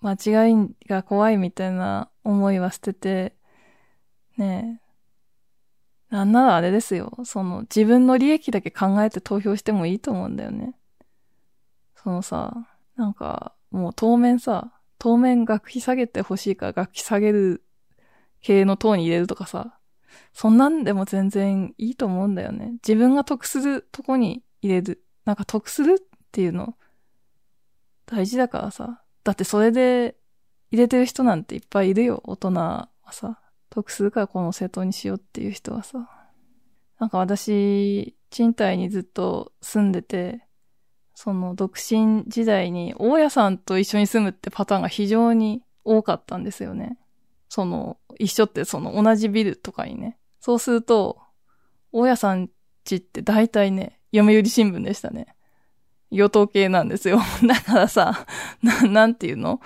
[0.00, 0.56] 間違い
[0.88, 3.34] が怖いみたいな思いは捨てて、
[4.36, 4.80] ね
[6.10, 6.14] え。
[6.14, 7.18] なんならあれですよ。
[7.24, 10.74] その自分の利益だけ考えて投票してもいいと思うんだよね。
[11.96, 17.64] そのさ、なんか、もう当面さ、当面学費下げてほしいから学費下げる
[18.40, 19.79] 系の党に入れるとかさ、
[20.32, 22.72] そんなんでも全然いいと思うんだよね。
[22.86, 25.04] 自分が得するとこに入れる。
[25.24, 26.76] なんか得するっていうの、
[28.06, 29.02] 大事だからさ。
[29.24, 30.16] だってそれで
[30.70, 33.40] 入れてる人なんていっぱいいるよ、大人はさ。
[33.70, 36.08] 得するからこの政党にしようっていう人はさ。
[36.98, 40.44] なんか私、賃貸にずっと住んでて、
[41.14, 46.98] その独身時代に大家さんと一緒に住むってパターンが非常に多かったんですよね。
[47.50, 50.18] その、一緒ってその同じビルとかにね。
[50.38, 51.18] そうすると、
[51.92, 52.48] 大家さん
[52.84, 55.34] ちって大体ね、読売新聞でしたね。
[56.10, 57.18] 与党系なんですよ。
[57.46, 58.26] だからさ、
[58.62, 59.60] な、なんていうの？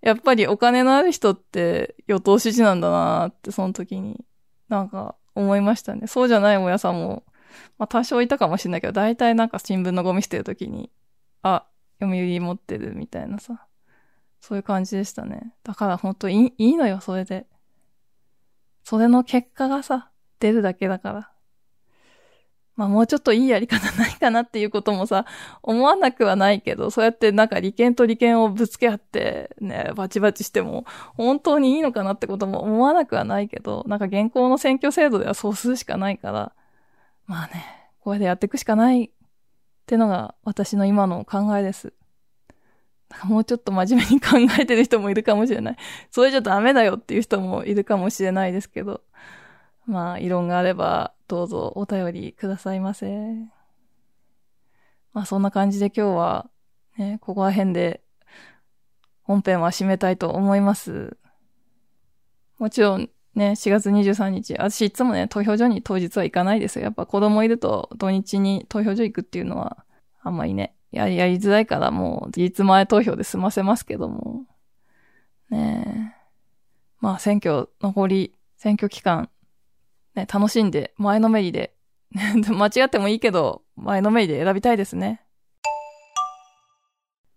[0.00, 4.24] やっぱりお金のある人って与党支持なんだなって、その時に、
[4.68, 6.08] なんか思いましたね。
[6.08, 7.24] そうじゃない大家さんも、
[7.78, 10.90] まあ多少いたかもしれないけど、大体なんか新聞のゴミ捨てる時に、
[11.42, 11.68] あ、
[12.00, 13.67] 読売持ってるみたいなさ。
[14.40, 15.54] そういう感じでしたね。
[15.64, 17.46] だからほんといいいいのよ、それで。
[18.84, 20.10] それの結果がさ、
[20.40, 21.32] 出るだけだから。
[22.78, 25.26] まあもうちょっといいやり方ないかなっていうこともさ、
[25.64, 30.86] 思わなくはないけど、そうやってなんか利権と利権をぶつけ合って、ね、バチバチしても、
[31.16, 36.52] 本当にいいのかなってことも思わなくはないけど、なんか現行の選挙制度ではそうするしかないから、
[37.26, 37.64] まあね、
[37.98, 39.10] これでやっていくしかないっ
[39.86, 41.92] てのが私の今の考えです。
[43.24, 45.76] もうちょっと真面目に考えてる人もいるかもしれない。
[46.10, 49.02] それじゃダメだよっていう人もいるかもしれないですけど。
[49.86, 53.08] まあ、異論があれば、どうぞお便りくださいませ。
[55.14, 56.50] まあ、そんな感じで今日は、
[56.98, 58.02] ね、ここら辺で、
[59.22, 61.16] 本編は締めたいと思います。
[62.58, 64.54] もちろん、ね、4月23日。
[64.58, 66.84] 私いつもね、投票所に当日は行かないですよ。
[66.84, 69.84] やっぱ子供いると土日に投票所行くっていうのは、
[70.20, 74.44] あんまりね、やり、やりづらいからもう、事実前投票で済ませますけども。
[75.50, 76.18] ねえ。
[77.00, 79.30] まあ選挙残り、選挙期間、
[80.14, 81.74] ね、楽しんで、前のめりで、
[82.12, 85.22] 間違ってもいいけど、前のめりで選びたいですね。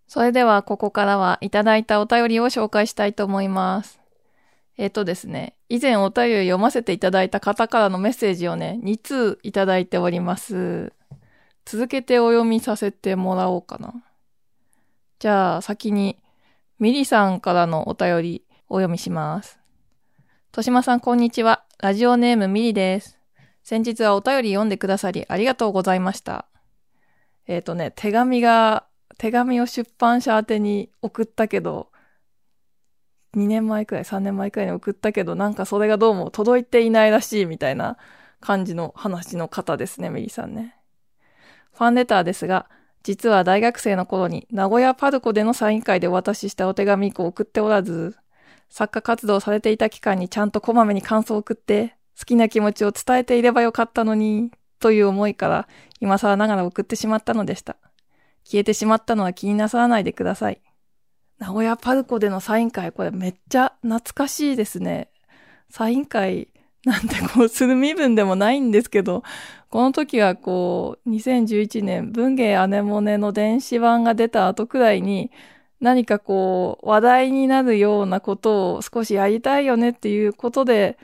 [0.06, 4.00] それでは、ここからはいただいたお便りを紹介したいと思います。
[4.76, 10.92] えっ、とですね、以前お便り読ませていただいた方からのメッセージをね、2通いただいております。
[11.64, 14.04] 続けてお読みさせてもらおうかな。
[15.18, 16.18] じゃあ、先に、
[16.78, 19.60] ミリさんからのお便りお読みします。
[20.50, 21.64] としまさん、こんにちは。
[21.78, 23.18] ラジオネームミリです。
[23.62, 26.46] 先日はお便り読んでくださりありがとうございました。
[27.46, 28.86] えっ、ー、とね、手紙が、
[29.18, 31.92] 手紙を出版社宛てに送ったけど、
[33.36, 37.96] 2年前くらい、3年前くらいに送ったけど、なんかそれがどうも届いていないらしいみたいな
[38.40, 40.76] 感じの話の方ですね、メリさんね。
[41.74, 42.68] ファンレターですが、
[43.02, 48.16] 実は大学生の頃に名古屋パルコでのサイン会でお渡ししたお手紙以降送っておらず、
[48.68, 55.68] 作家活動されていた期間にちゃんとこまめに感想を送って、好きな気持ちを伝えていればよかったのに、という思いから、
[56.00, 57.76] 今更ながら送ってしまったのでした。
[58.44, 60.60] 消えてしまったのは気になさらないでください。
[61.38, 65.10] 名古屋パルコでのサイン会、これめっちゃ懐かしいですね。
[65.70, 66.48] サイン会
[66.84, 69.22] なんてこうする身分でもないんですけど、
[69.70, 75.30] この時はこう、2011年、文芸アネモネの電子版が出た後くらいに、
[75.80, 80.98] 何かこう、話題になるようなことを少しやりたいよねっていうことで、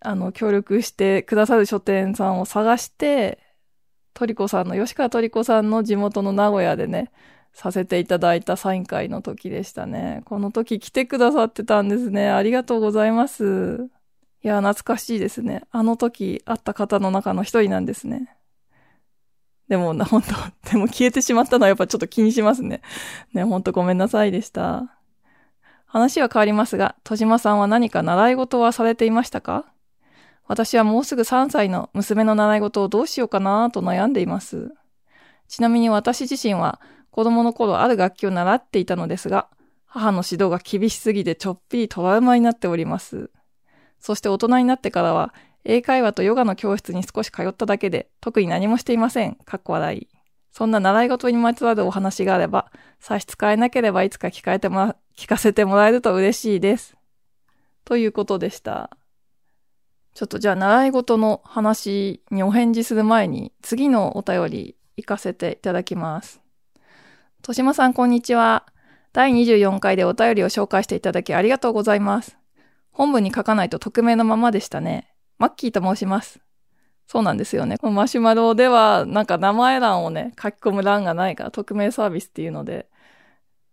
[0.00, 3.38] あの、協力してくださる書店さんを探して、
[4.14, 7.10] トリコさんの、吉川トリコさんの地元の名古屋でね、
[7.54, 10.22] させていただいたサイン会の時でしたね。
[10.26, 12.30] この時来てくださってたんですね。
[12.30, 13.97] ありがとうございます。
[14.44, 15.62] いや、懐かしいですね。
[15.70, 18.36] あの時会った方の中の一人なんですね。
[19.68, 20.28] でも、な、本当
[20.70, 22.80] でも消えてしまったのはやっぱちょっと気にしますね。
[23.34, 24.98] ね、本当ごめんなさいでした。
[25.86, 29.66] 話は変わりますが、戸島さんは何か習い事はされていましたか？
[30.46, 34.72] 私はもうすぐ3歳の娘の習い事をどうしようかなと悩んでいます。
[35.48, 36.80] ちなみに私自身は
[37.10, 39.48] 子供の頃ある楽器を習っていたのですが、
[39.86, 43.30] 母の指導が厳しすぎてちょっぴりトラウマになっております。
[44.00, 45.34] そして大人になってからは
[45.64, 49.34] 英会話とヨガの教室に少し通っただけで、特に何もしていません。
[49.44, 50.08] かっこ笑い。
[50.50, 56.96] そんな習い事にまつわるお話があれば、差し支えなければいつか聞かれても、聞かせてもらえると嬉しいです。
[57.84, 58.96] ということでした。
[60.14, 66.40] ちょっとじゃあ習い事の話にお返事する前に、次のお便り行かせていただきます。
[67.42, 68.64] としまさんこんにちは。
[69.12, 72.37] 第24回でお便りを紹介していただきありがとうございます。
[72.98, 75.14] 本文に書かないと匿名のままでしたね。
[75.38, 76.40] マッキーと申します。
[77.06, 77.78] そうなんですよね。
[77.78, 82.88] このマシュマロでは、なんか名前欄をね、書き込む欄がないから匿名サービスっていうので、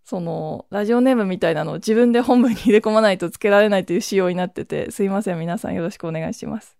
[0.04, 5.40] その、ラジオネームみたいなのを自分で本文に入れ込まないとつけられないという仕様になってて、すいません。
[5.40, 6.78] 皆さんよろしくお願いします。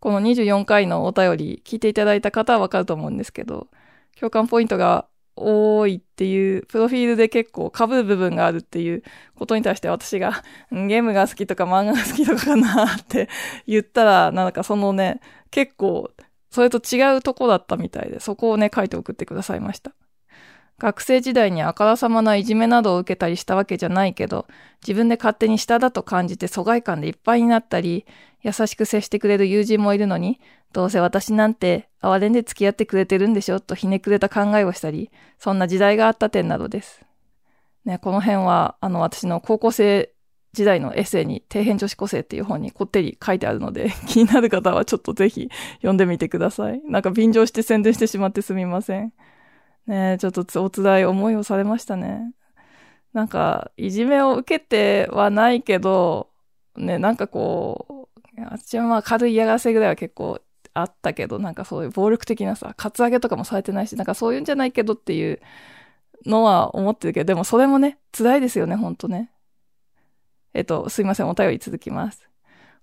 [0.00, 3.68] この24回のお便り、聞いていただいた方はわかると思うんですけど、
[4.18, 5.06] 共感ポイントが
[5.36, 9.02] 多いっていう、プロフィールで結構被る部分があるっていう
[9.34, 13.28] ことに対して私が、ゲームが好きとか漫画が好きとかかなって
[13.66, 15.20] 言ったら、なんかそのね、
[15.50, 16.10] 結構、
[16.50, 19.92] それと違うとこだったみたいで、そこをね、書いて送ってくださいました。
[20.78, 24.46] 学生時代にあからさまないじめなどを受けたりしたわけじゃないけど、
[24.82, 28.06] 自分で勝手に下だと感じて疎外感でいっぱいになったり、
[28.42, 30.40] 優しく接してくれる友人もいるのに、
[30.72, 37.02] どうせ私なんて哀れんで付き合ってくれてるんでしょとひねくれた考えをしたり、そんな時代があった点などです。
[37.84, 40.10] ね、この辺は、あの、私の高校生
[40.52, 46.80] 時代のエッセイに、底辺女子高生っていう本にこってり書いてあるので、 気になる方はちょっとぜひ読んでみてください。
[46.84, 49.12] なんか便乗して宣伝してしまってすみません。
[49.86, 52.32] ねちょっとお辛い思いをされましたね。
[53.12, 56.30] なんか、いじめを受けてはないけど、
[56.76, 60.40] ね、なんかこう、私はまあ軽い嫌がらせぐらいは結構
[60.74, 65.40] あったけど、なんかそういう暴力的なさ、カツアゲとかもされてないし、なんかそういうんじゃないけどっていう
[66.26, 69.30] のは思ってるけど、でもそれもね、辛いですよね、ほんとね。
[70.54, 72.28] えっと、すいません、お便り続きます。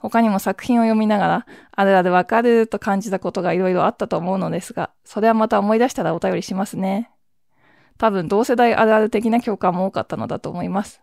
[0.02, 7.12] 他にも作品を読みながら、あるあるわかると感じたことがいろいろあったと思うのですが、それはまた思い出したらお便りしますね。
[7.99, 11.02] 多分同世代あるある的な共感も多かったのだと思います。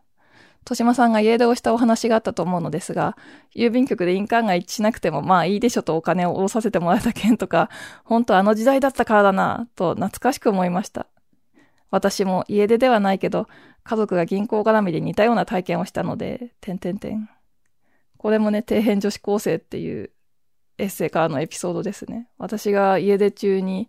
[0.63, 3.17] 豊島さんが家出をしたお話があったと思うのですが、
[3.55, 7.71] 郵便局で印鑑が一致しなくてもまあいいでしょとお金を下ろさせてもらえた件とか、
[8.03, 11.07] 本当あの時代だったからだなと懐かしく思いました。
[11.93, 13.47] 私も家出ではないけど、
[13.85, 17.31] 家族が銀行絡みで似たような体験をしたので、てんてんてん。
[18.19, 20.11] これもね、底辺女子高生っていう
[20.77, 22.29] エッセイからのエピソードですね。
[22.39, 23.89] 私が家出中に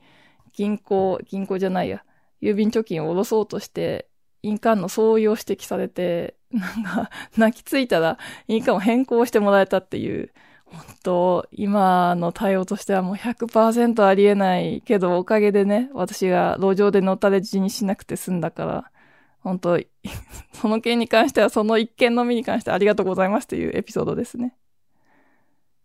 [0.53, 2.03] 銀行、銀行じゃないや、
[2.41, 4.07] 郵便貯金を下ろそうとして、
[4.41, 8.17] 印鑑の相違を指摘されて、なんか、泣きついたら、
[8.47, 10.31] 印鑑を変更してもらえたっていう、
[10.65, 18.91] 本当今の対応としてはもう100%ありえないけど、おかげでね、私が路上でのたれ死にしなくて済んだから、
[19.41, 19.79] 本当
[20.53, 24.55] その件に関しては、その一件のみに関してありがとうございますというエピソードですね。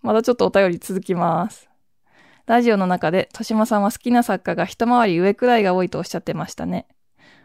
[0.03, 1.71] まだちょっとお便り続きます。
[2.47, 6.87] ラジオの中で、豊島さんは好きな作家が一回り上くらいが多いとおっしゃってましたね。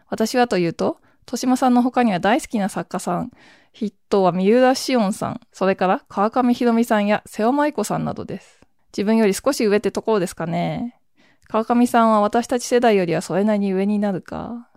[0.08, 3.30] 私はというと、豊島さんの他には大好きな作家さん、
[3.72, 8.60] 筆頭は三浦紫音さん、それから川上ひろみさんや瀬尾舞子さんなどです。
[8.92, 11.00] 自分より少し上ってところですかね。
[11.46, 14.69] 川上さんは私たち世代よりはそれなりに上になるか。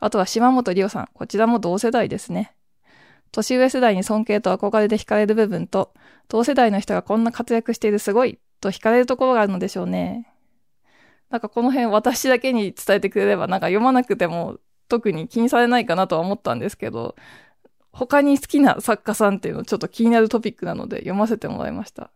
[0.00, 2.54] あとは島本理央さん、こちらも同世代ですね。
[3.32, 5.92] 年上世代に尊敬と憧れで惹かれる部分と、
[6.28, 10.26] 同世代の人がこんな活躍しているすごいと惹かれるところがあるのでしょうね。
[11.28, 17.14] なんかこの辺私だけに伝えてくれれば、なんか読まなくても特に気にされないかなとは思ったんですけど、
[17.92, 22.10] 他に好きな作家さんっていうのちょっと気になるトピックなので読ませてもらいました。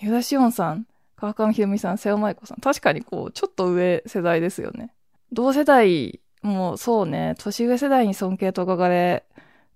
[0.00, 0.86] 三浦紫音さん、
[1.16, 2.60] 川上ひろみさん、瀬尾舞子さん。
[2.60, 4.92] 確かにこう、ちょっと上世代ですよね。
[5.32, 9.24] 同世代もうそうね、年上世代に尊敬と憧れ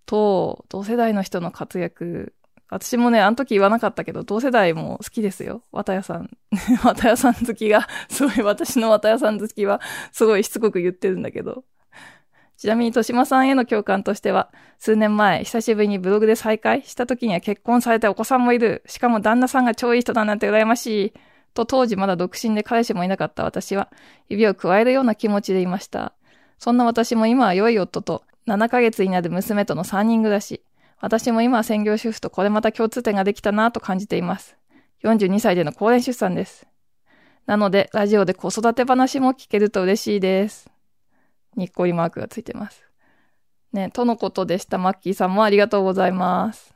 [0.05, 2.35] と、同世代の人の活躍。
[2.69, 5.63] 私もね、あの時言わなかったけど、同世代も好きですよ。
[5.73, 6.29] 綿屋さん。
[6.85, 9.81] 綿屋さん好きが、すごい私の綿屋さん好きは、
[10.13, 11.65] すごいしつこく言ってるんだけど。
[12.59, 18.83] ちなみに、豊島さんへの共感としては、数年前、久しぶりにブログで再会した時には結婚されてお子さんもいる。
[18.85, 21.13] しかも旦那さんが超いい人だなんて羨ましい。
[21.55, 23.89] と当時まだ独身で彼氏もいなかった私は、
[24.29, 26.13] 指を加えるような気持ちでいました。
[26.59, 30.63] そんな私も今は良い夫と、7ヶ月になる娘との3人暮らし。
[31.01, 34.57] 私も今は専業主婦とこれまた共通点ができたなと感じています。
[35.05, 36.67] 42歳での高齢出産です。
[37.47, 40.71] なので、ラジオで子育て話も聞けると嬉しいです。
[41.57, 42.83] にっこりマークがついてます。
[43.73, 44.79] ね、とのことでした。
[44.79, 46.75] マッキーさんもありがとうございます。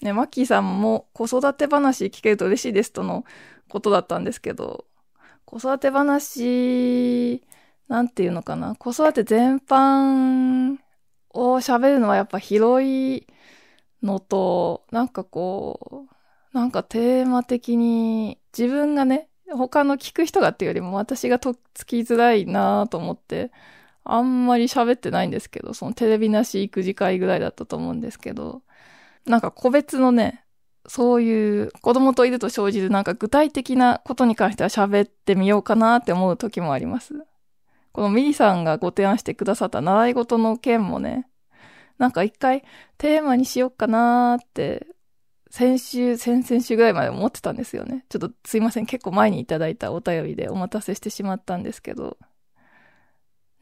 [0.00, 3.24] ね、マッキーさんも子育て話聞けると嬉しいですとの
[3.68, 4.86] ことだったんですけど、
[5.44, 7.42] 子育て話、
[7.88, 8.74] なんていうのかな？
[8.76, 10.78] 子育て全般
[11.30, 13.26] を喋るのはやっぱ広い
[14.02, 23.50] のと、なんかこう、なんかテーマ的に自分がね、他の聞く人がっていうよりも私がとっつきづらいなと思って、
[24.04, 28.62] あんまり喋ってないんですけど、そのテレビなし育児会ぐらいだったと思うんですけど、
[29.26, 30.44] なんか個別のね、
[30.86, 37.14] そういう子供といると生じるなんか具体的なことに関しては喋ってみようかなって思う時もあります。
[37.94, 41.26] このミリさんがご提案してくださった習い事の件もね、
[41.96, 42.64] なんか一回
[42.98, 44.86] テーマにしようかなーって
[45.48, 48.04] 先週、先々週ぐらいまで思ってたんですよね。
[48.08, 48.86] ちょっとすいません。
[48.86, 52.18] 結構前にいただいたお便りでお待たせしてしまったんですけど。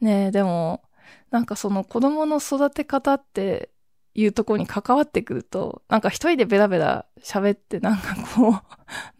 [0.01, 0.81] ねえ、でも、
[1.29, 3.69] なんかその子供の育て方って
[4.15, 8.59] いうところに関わってくると、なんか一人でベラベラ喋ってなんかこ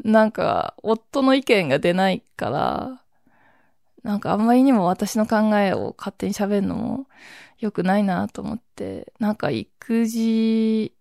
[0.04, 3.03] う、なんか夫の意見が出ないから、
[4.04, 7.08] なんかあんまりにも私の考えを勝手に喋るのも
[7.60, 10.94] 良くないなと思って、なんか育児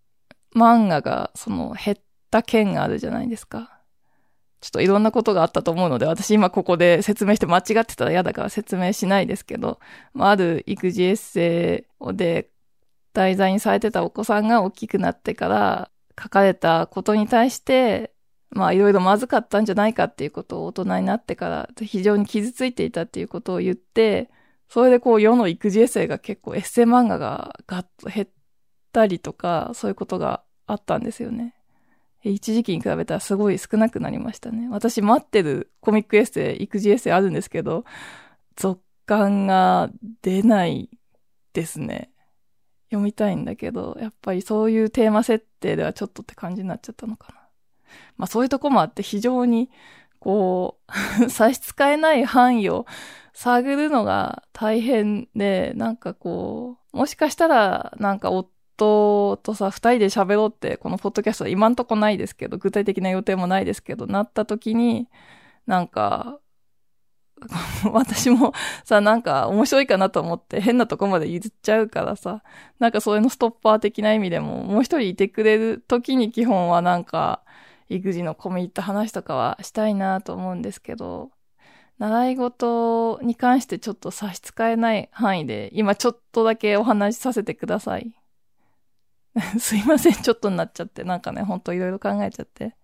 [0.54, 1.96] 漫画がその減っ
[2.30, 3.80] た件があるじゃないですか。
[4.60, 9.80] ちょっといろんなことがあったと思うので、私今ここで説明して間違ってたら嫌だから説明しないですけど、
[10.14, 12.48] まあ、ある育児エッセイで
[13.12, 15.90] 題材にされてたお子さんが大きくなってから
[16.20, 18.11] 書かれたことに対して、
[18.52, 24.30] まあいろいろまずかったんじゃないかっていうことを大人になってから非常に傷ついていたっていうことを言って、
[24.68, 28.28] それでこう世の育児エッセイが結構エッセイ漫画がガッと減っ
[28.92, 31.54] たりとか、そういうことがあったんですよね。
[32.24, 34.68] 一時期に比べたらすごい少なくなりましたね。
[34.70, 37.84] 私待ってるコミックエッセイ、育児エッセイあるんですけど、
[38.56, 39.90] 続感が
[40.22, 40.88] 出ない
[41.52, 42.10] ですね。
[42.90, 47.41] 読みたいんだけど、やっぱりそういうテーマ設定ではちょっとって感じになっちゃったのかな。
[48.16, 49.70] まあそういうとこもあって非常に
[50.18, 50.78] こ
[51.22, 52.86] う 差し支えない範囲を
[53.34, 65.08] 探るのが大変で、なんかこう、もしかしたらなんか夫とさ、二人で喋ろうって、このポッドキャスト今んとこないですけど、具体的な予定もないですけど、なった時に、
[65.66, 66.38] なんか、
[67.92, 68.52] 私も
[68.84, 72.42] さ、なんか面白いかなと思って変なとこまで譲っちゃうからさ、
[72.78, 77.41] なんかそれのストッパー的な意味でも、もう一人いてくれる時に基本はなんか、
[77.96, 81.30] 育児の込み入った話とかはしたいなと思うんですけど、
[81.98, 88.12] 習い事に関してちょっと差し支えない範囲で、今ちょっとだけお話しさせてください。
[89.58, 92.74] すいません、ちょっとになっちゃって、なんかね、ほんといろいろ考えちゃって。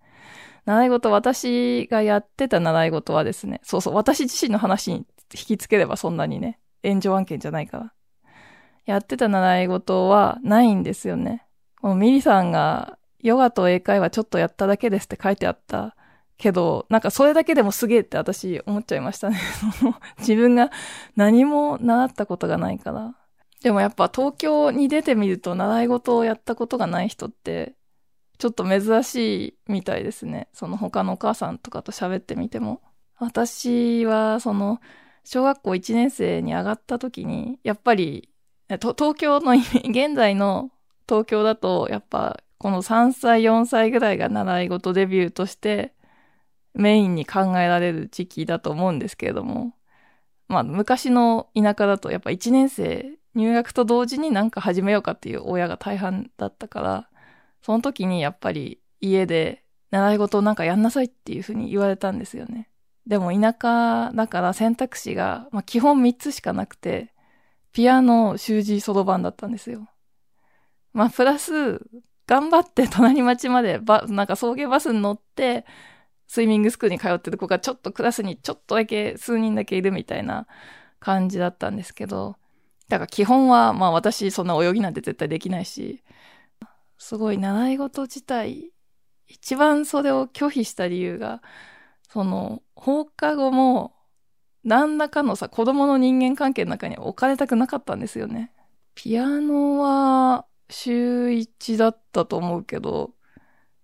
[0.65, 5.05] 習い事、私がやってた習い事はですね、そうそう、私自身の話に引
[5.45, 7.93] きつければそんなにね、炎上案件じゃないから。
[8.85, 11.45] やってた習い事はないんですよね。
[11.81, 15.95] このミリさんが、ヨガと英会話ちょっとやっただけですって書いてあった
[16.37, 19.39] けど、なんかそれだけでもすげえって私思っちゃいましたね。
[20.19, 20.71] 自分が
[21.15, 23.15] 何も習ったことがないから。
[23.61, 27.75] でもやっぱ東京に出てみると習い事をやったことがない人って、
[28.37, 30.47] ちょっと珍しいみたいですね。
[30.53, 32.81] その他のお母さんとかと喋ってみても。
[33.17, 34.79] 私は、その、
[35.25, 38.29] 小学校1年生に上がった時に、やっぱり、
[38.69, 40.71] 東京の、現在の
[41.07, 45.93] 東京だと、やっぱ、この3歳、4歳ぐらいが習い事デビューとして
[46.73, 49.73] メインに考えられる時期だと思うんですけれども、
[50.47, 57.09] まあ昔の田舎だとやっぱ1年生入学と同時になんか始めようかっていう親が大半だったから、
[57.61, 62.69] その時にやっぱり家で習い事をなんかやんなさいっていうふうに言われたんですよね。
[63.07, 67.13] でも田舎だから選択肢が、まあ、基本3つしかなくて、
[67.71, 69.87] ピアノ、習字、そろばんだったんですよ。
[70.93, 71.81] まあ、プラス、
[72.29, 75.65] 頑張って隣町までば、なんか送迎バスに乗って、
[76.27, 80.45] スイミングスクールに通ってる子がちょっとクラスにちょっとだけ数人だけいるみたいな
[80.99, 82.35] 感じだったんですけど、
[82.87, 86.03] だから基本は、まあ私そんな泳ぎなんて絶対できないし、
[86.99, 88.73] すごい習い事自体、
[89.25, 91.41] 一番それを拒否した理由が、
[92.09, 93.95] その、放課後も、
[94.63, 98.53] 何らかのさ、子供の人間関係の中に置かれたくなかったんですよね。
[98.93, 103.11] ピアノは、週1だったと思うけど、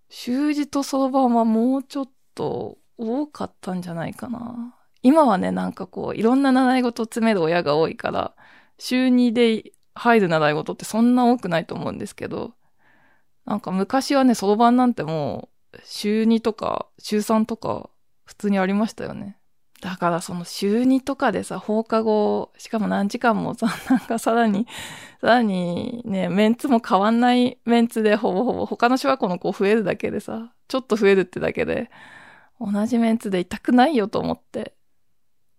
[0.09, 4.75] 習字とそろばんはもうちょっと多かったんじゃないかな。
[5.01, 8.35] 今はね、なんかこう、いろんな習い事を詰める親が多いから、
[8.77, 12.55] 週2で入る習い事ってそんな多くないと思うんですけど、
[13.45, 17.89] なんか昔はね、そろばんなんてもう、週2とか、週3とか
[18.25, 19.37] 普通にありましたよね。
[19.85, 24.65] だからその週2とかでさ、放課後、しかも何時間もさ、 なんかさらに、
[25.21, 31.91] さらにね、メンツも変わんないメンツでほぼほぼ他の小学校の子増えるだけでさ、ちょっと増えるってだけで、
[32.59, 34.73] 同じメンツでいたくないよと思って。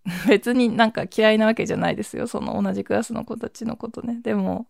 [0.27, 2.27] 別になんか嫌いなわけじゃないですよ。
[2.27, 4.21] その同じクラスの子たちのことね。
[4.23, 4.67] でも、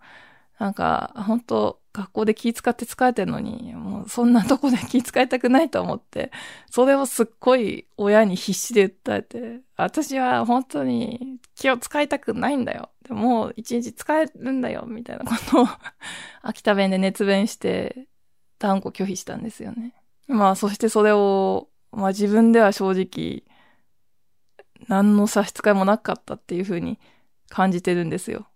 [0.58, 6.30] なんか、本当学校で気使って疲れてるのに、もうそんなとこで気使いたくないと思って、
[6.70, 12.90] それをすっごい親に必死で訴えて、私は本当に気を使いたくないんだよ。
[13.08, 15.66] でもう一日使えるんだよ、みたいなことを
[16.42, 18.06] 秋田弁で熱弁して、
[18.58, 19.94] 断固拒否したんですよね。
[20.28, 23.44] まあ、そしてそれを、まあ自分では正直、
[24.86, 26.98] 何の差し支えもなかったっていうふうに
[27.48, 28.48] 感じてるんですよ。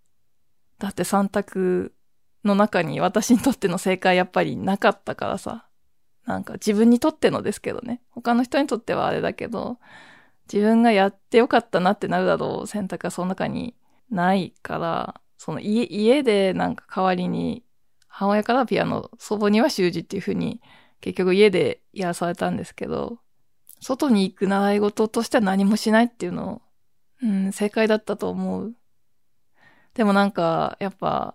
[0.78, 1.94] だって3択
[2.44, 5.66] の中に私にとっての正解やっぱりなかったからさ。
[6.26, 8.02] なんか自分にとってのですけどね。
[8.10, 9.78] 他の人にとってはあれだけど、
[10.52, 13.74] 自分がやってよかったなってなるだろう選択がその中に
[14.10, 17.64] ないから、その家、家でなんか代わりに
[18.06, 20.60] 母親からピアノ、祖母には習字っていう風に
[21.00, 23.18] 結局家でやらされたんですけど、
[23.80, 26.62] 外に行く習い事としては何もしないっていうのを、
[27.22, 28.74] うん、正解だったと思う。
[29.94, 31.34] でもなんか、やっぱ、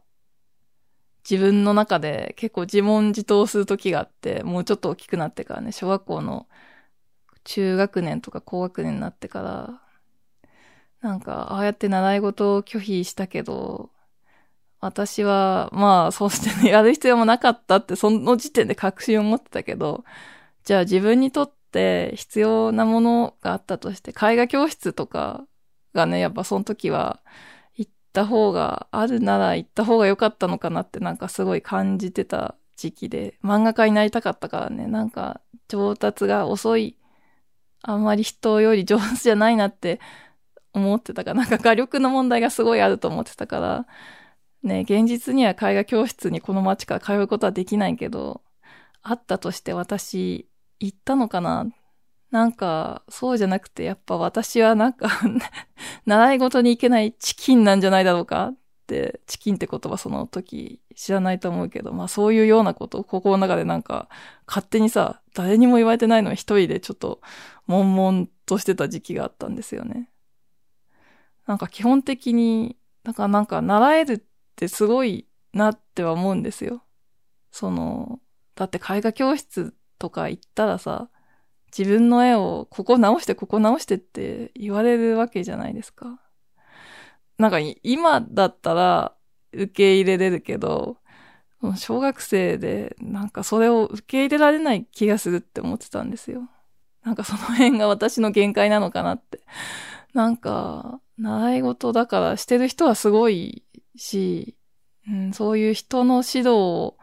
[1.30, 6.48] 自分の中で結構自問自答する時があって、もうちょっと大きくなってからね、小学校の
[7.44, 9.82] 中学年とか高学年になってから、
[11.02, 13.92] なんか、ああやって習い事を拒否したけど、
[14.82, 20.06] 私は、まあ、そうしてね、やる必要もなかったって、その時点で確信を持ってたけど、
[20.66, 25.46] じゃあ自分にとって必要なものがあったとして、絵画教室とか
[25.94, 27.22] がね、やっぱその時は、
[28.16, 36.98] った方が、あるなら行った方が良かったのかなってなんかすごい感じてた時期で、漫画家になりたかったからね、なんか上達が遅い、
[37.82, 40.00] あんまり人より上手じゃないなって
[40.74, 43.86] 思ってたから、なんか画力の問題がすごいあると思ってたから、
[44.64, 48.42] ね、現実には絵画教室にこの街から通うことはできないけど、
[49.04, 50.48] あったとして私
[50.80, 51.68] 行ったのかな
[52.36, 55.08] なんか、そうじゃなくて、やっぱ私はなんか
[56.06, 58.58] 習い事に行けないチキンなんじゃないだろうかっ
[58.88, 64.10] て、チキンって言葉その時知らないと思うけど、まあそういうようなことを心の中でなんか、
[64.48, 67.22] 勝手にさ、誰にも言われてないのに一人でちょっと、
[67.68, 70.12] 悶々としてた時期があったんですよね。
[71.48, 72.76] なんか基本的に、
[73.06, 74.22] なんかなんか習えるっ
[74.58, 76.84] てすごいなっては思うんですよ。
[77.50, 78.20] その、
[78.56, 81.10] だって絵画教室とか行ったらさ、
[81.78, 86.20] 自分の絵をここ直してここ直してって言われるわけじゃないですか。
[87.38, 89.14] なんか今だったら
[89.54, 90.98] 受け入れれるけど、
[91.78, 96.50] 小学生でなんかそれを受け入れられない気がするって思ってたんですよ。
[97.04, 99.42] なんかその辺が私の限界なのかなって。
[100.14, 103.64] なんか、習い事だからしてる人はすごい
[103.98, 104.56] し、
[105.08, 106.98] うん、そういう人の指導を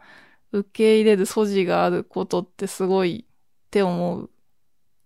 [0.51, 4.29] 受け入れる素地があることってすごいって思う。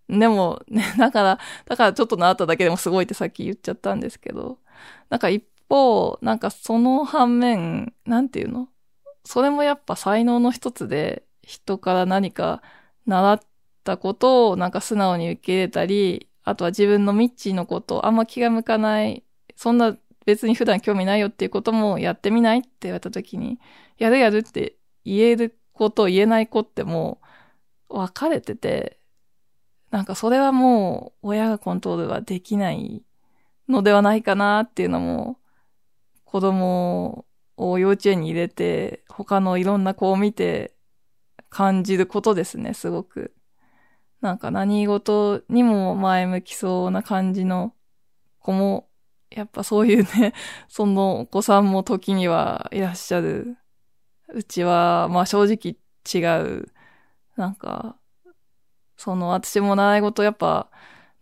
[0.10, 4.60] でもね、だから、だからちょっと習っただけでもすごいってさっき言っちゃったんですけど、
[5.10, 8.70] なんか一方、なんかその反面、なんていうの？
[9.26, 12.62] それもやっぱ才能の一つで、人から何か
[13.06, 13.40] 習っ
[13.84, 19.24] たことをなんか素直に受け入れたり、あとは自分の未知のこと、あんま気が向かない、
[19.56, 23.60] そんな別に普段興味ないよっていうこともやってみないって言われた時に、
[23.98, 27.20] やるやるって言える子と言えない子っても
[27.90, 29.00] う分かれてて、
[29.98, 33.04] なんかそれはもう親がコントロールはできない
[33.68, 35.40] のではないかなっていうのも、
[36.24, 37.26] 子供
[37.58, 40.76] を幼稚園に入れて、他のいろんな子を見て
[41.50, 43.34] 感じることですね、すごく。
[44.22, 47.74] なんか何事にも前向きそうな感じの
[48.38, 48.88] 子も、
[49.32, 50.36] やっぱそういうね、
[50.70, 53.58] そのお子さんも時にはいらっしゃる。
[54.28, 55.76] うちは、まあ正直
[56.06, 56.72] 違う。
[57.36, 57.97] なんか、
[58.98, 60.70] その、私も習い事やっぱ、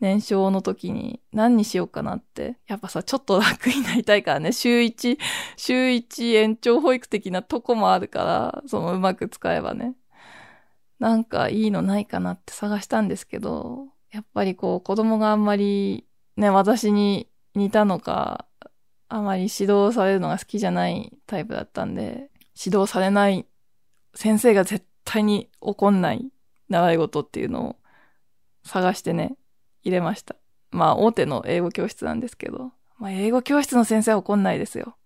[0.01, 2.57] 年少の時に何にしようかなって。
[2.67, 5.17] やっぱさ、ちょっと楽になりたいからね、週一、
[5.57, 9.95] 週一延長保育的なとこもあるから、そのうまく使えばね。
[10.99, 16.05] なんかいいのないかなって探したんですけど、やっぱりこう子供があんまり
[16.37, 18.47] ね、私に似たのか、
[19.07, 23.45] あまり指導されるのが好きじゃないタイプだったんで、指導されない
[24.13, 26.29] 先生が絶対に怒んない
[26.69, 27.75] 習い事っていうのを
[28.63, 29.35] 探してね、
[29.83, 30.35] 入れました。
[30.71, 34.97] まあ、大手の英語教室なんですけど、まあ、英語教室の先生は怒んないですよ。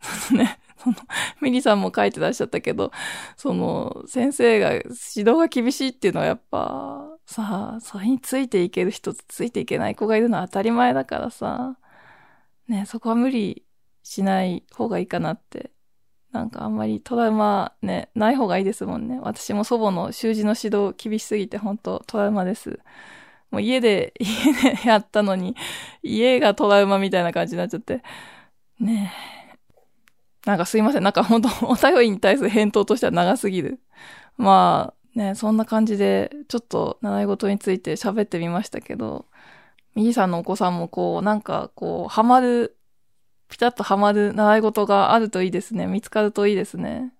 [0.32, 0.96] ね、その、
[1.40, 2.90] ミリさんも書いてらっしゃったけど、
[3.36, 11.78] その、先生が、指導が厳しいっていうのはやっぱ、さあ、それについていける人とついていけない子がいるのは当たり前だからさ、
[12.68, 13.64] ね、そこは無理
[14.02, 15.72] しない方がいいかなって。
[16.32, 19.18] なんかあんまりトラウマね、ない方がいいですもんね。
[19.20, 22.80] 私も祖母の習字の指導厳しすぎて本当トラウマです。
[23.50, 25.54] もう家で、 家でやったのに、
[26.02, 28.02] 家がトラウマみたいな感じになっちゃって。
[28.80, 29.12] ね
[29.54, 29.58] え。
[30.46, 31.02] なんかすいません。
[31.02, 33.80] なんか本当お便りに対する返答としては長すぎる。
[34.36, 39.26] まあ、ね、そんな感じで、ちょっと習い事について喋ってみましたけど、
[39.94, 42.76] 右さんのお子さんもこう、なんかこう、ハマる、
[43.52, 45.86] ピタッとハマる習い事があるといいですね。
[45.86, 47.12] 見つかるといいですね。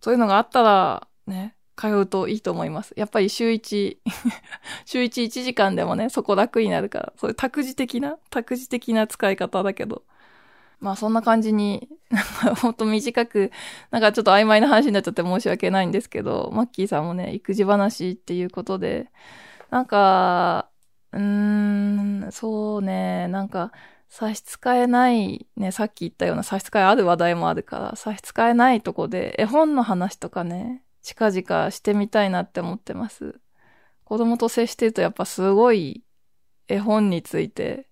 [0.00, 2.94] そういうのがあったら、ね、通うといいと思います。
[2.96, 4.00] やっぱり週一
[4.86, 10.04] 週一1時間でもね、そこ楽になるから、そういう託児的な、託児的な使い方だけど。
[10.78, 13.50] まあそんな感じに、なんかほんと短く、
[13.90, 19.10] なんかちょっと曖昧な話になっちゃって申し訳ないんですけど、マッキーさんもね、育児話っていうことで、
[19.70, 20.70] なんか、
[21.12, 21.20] うー
[22.28, 23.72] ん、そうね、なんか、
[24.16, 33.40] 差し支えない、ね、さっき言ったような差し支えある話題もあるから、差し支えないとこで絵本の話とかね、近々してみたいなって思ってます。
[34.04, 36.04] 子供と接してるとやっぱすごい
[36.68, 37.88] 絵本について、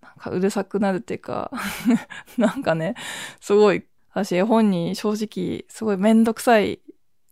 [0.00, 1.50] なんかうるさくなるっていうか
[2.38, 2.94] なんかね、
[3.38, 3.84] すごい、
[4.14, 6.80] 私絵本に正直すごいめんどくさい、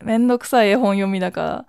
[0.04, 1.66] めんどくさい絵本読みだから、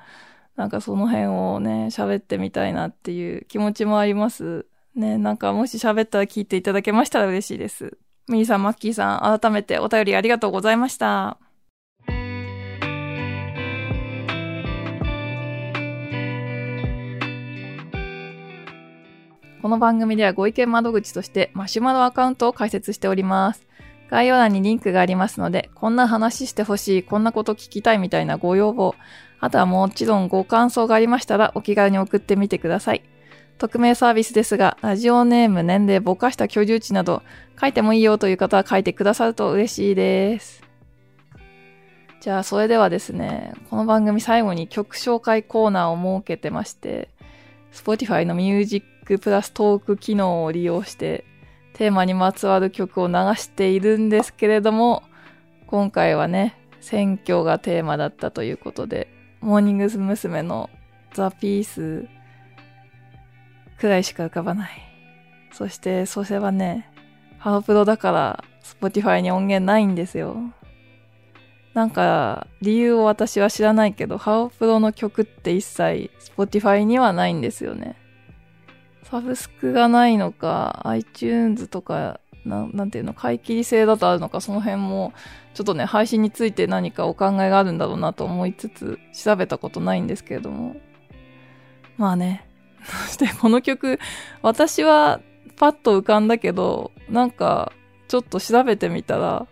[0.57, 4.67] なんかその辺をね、喋ってみたいなっていう気持ちもあります。
[4.95, 7.97] ね、なんかもし喋ったら聞いていただけましたら嬉しいです。
[8.27, 11.37] ミーさん、マッキーさん、改めてお便りありがとうございました。
[19.63, 23.65] この番組ではご意見窓口としてマシュマロアカウントを開設しております。
[24.11, 28.93] 概要欄にリンクがありますので、こんな話してほしい、こんなこと聞きたいみたいなご要望、
[29.39, 33.03] あとはもちろんご感想がありましたらお気軽に送ってみてください。
[33.63, 37.23] 匿名サービスですが、ラジオネーム、年齢、ぼかした居住地など、
[37.59, 40.63] 書いてもいいよという方は書いてくださると嬉しいです。
[42.19, 47.07] じゃあ、それではですね、この番組最後に曲紹介コーナーを設けてまして、
[47.71, 51.23] Spotify のミュージックプラストーク機能を利用して
[51.73, 55.03] テーマにまつわる曲を流しているんですけれども、
[55.67, 59.07] 今回はね、選挙がテーマだったということで、
[59.39, 60.41] モーニング娘。
[60.41, 60.69] の
[61.13, 62.09] ザ・ピース
[63.83, 64.71] くらいしか浮かばない。
[65.51, 66.89] そして、それはね、
[67.37, 70.37] ハロプロだから、Spotify に音源ないんですよ。
[71.73, 77.97] なんか、理由を私は知らないけど、ハロプロの曲って一切 Spotify にはないんですよね。
[79.03, 85.11] サブスクがないのか、iTunes とか、ななんていうの、買い切り制だとあるのか、その辺も、
[85.55, 90.77] ちょっとね、配信について何かお考えがあるんだろうなと思いつつ、調べたことないんですけれども。
[91.97, 92.47] まあね。
[92.83, 93.99] そしてこの曲、
[94.41, 95.21] 私は
[95.55, 97.71] パッと浮かんだけど、なんか、
[98.07, 99.47] ちょっと調べてみたら、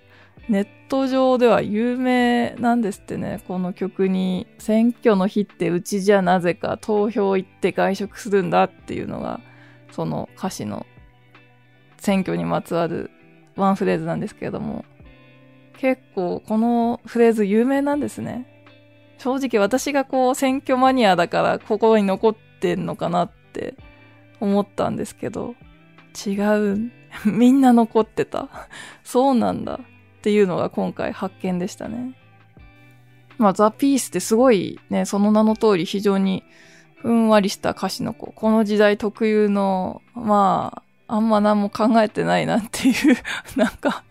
[0.49, 9.39] ネット上では有名なんですってね、この曲に、選挙の日ってうちじゃなぜか投票行って外食するんだっていうのが、
[9.91, 10.85] その歌詞の
[11.97, 13.11] 選挙にまつわる
[13.55, 14.85] ワンフレーズなんですけれども、
[15.77, 18.47] 結構このフレーズ有名なんですね。
[19.17, 23.75] 正直私がこう選挙マニアだから心に残ってんのかなって
[24.39, 25.55] 思ったんですけど、
[26.25, 26.31] 違
[26.73, 26.91] う。
[27.25, 28.47] みんな残ってた。
[29.03, 29.75] そうなんだ。
[29.75, 32.13] っていうのが今回発見でしたね。
[33.37, 36.43] まあ、ザ・ピースってすごいね、その名の通り非常に
[36.95, 38.31] ふんわりした歌詞の子。
[38.31, 43.17] この時代特有の、まあ、あんま何も考えてないなっていう
[43.57, 44.03] なんか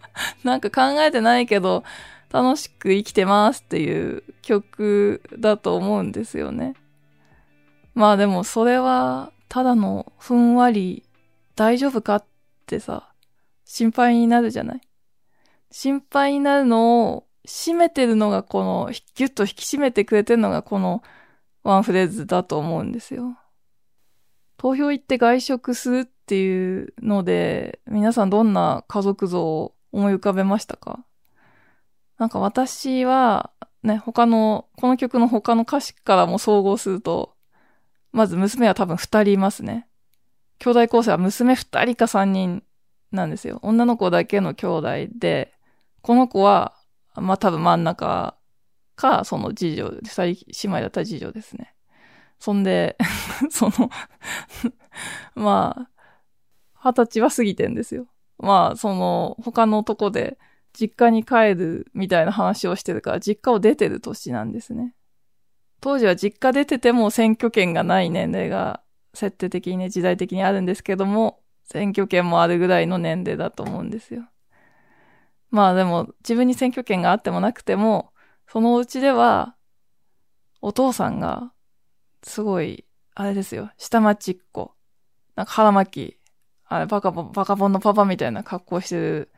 [0.44, 1.84] なんか考えてないけど、
[2.30, 6.74] 楽しく生きてますっていう曲だと思うんですよね。
[7.94, 11.04] まあでもそれは、ただのふんわり
[11.56, 12.24] 大丈夫かっ
[12.66, 13.12] てさ、
[13.64, 14.80] 心配になるじゃない？
[15.70, 21.02] 心配になるのを締めてるのがこの、ギュッと引き締めてくれてるのがこの
[21.62, 23.36] ワンフレーズだと思うんですよ。
[24.56, 31.04] 投票行って外食するっていうので、皆さんどんな家族像を思い浮かべましたか？
[32.18, 33.50] なんか私は、
[33.82, 37.34] ね、他の、この曲の他の歌詞からも総合すると、
[38.12, 39.86] まず娘は多分二人いますね。
[40.58, 42.62] 兄弟構成は娘二人か三人
[43.12, 43.58] なんですよ。
[43.62, 44.88] 女の子だけの兄弟
[45.18, 45.52] で、
[46.02, 46.74] この子は、
[47.14, 48.36] まあ、多分真ん中
[48.94, 51.74] か、その次女、二人姉妹だったら次女ですね。
[52.38, 52.96] そんで、
[53.50, 53.90] その
[55.34, 55.90] まあ、
[56.74, 58.06] 二十歳は過ぎてんですよ。
[58.38, 60.38] まあ、その、他のとこで、
[60.72, 64.94] 実家に帰るみたいな話をしてるから、実家を出てる年なんですね。
[65.80, 68.82] 当時は実家出てても選挙権がない年齢が
[69.14, 74.24] 設定的にね、時代的にあるんですけども、選挙権もあるぐらいの年齢だと思うんですよ。
[75.50, 78.12] まあでも、自分に選挙権があってもなくても、
[78.46, 79.56] そのうちでは、
[80.60, 81.52] お父さんが、
[82.22, 84.74] すごい、あれですよ、下町っ子。
[85.34, 86.20] なんか腹巻き、
[86.66, 89.32] あれ、バカボン、バカボンのパパみたいな格好してる、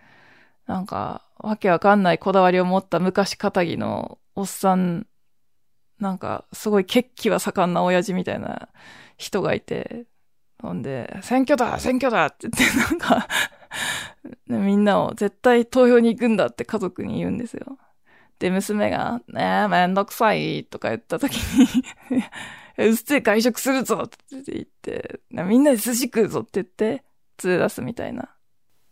[0.67, 5.07] なんか、わけわかんないこだわりを持った昔仇のおっさん、
[6.03, 8.69] なんか、すごい血気は盛んな親父みたいな
[9.19, 10.07] 人がいて、
[10.61, 13.29] ほんで、選挙だ選挙だって言って、 なんか
[14.49, 17.79] みんなを絶対投票に行くんだって家族に言うんですよ。
[18.41, 21.85] で、娘が、ねえ、めんどくさいとか言った時に
[22.85, 27.05] うっせえ外食するぞって言って、みんなで寿司食うぞって言って、
[27.45, 28.35] 連れ出すみたいな。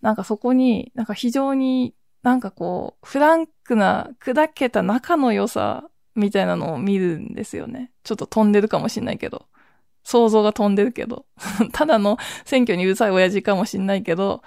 [0.00, 1.92] なんかそこに、なんか非常に
[2.22, 7.92] なんかこう、フランクな、砕けた仲の良さみたいなのを見るんですよね。
[8.04, 9.46] ちょっと飛んでるかもしんないけど。
[10.02, 11.26] 想像が飛んでるけど。
[11.72, 14.42] ただの選挙にうるさい親父かもしんないけど、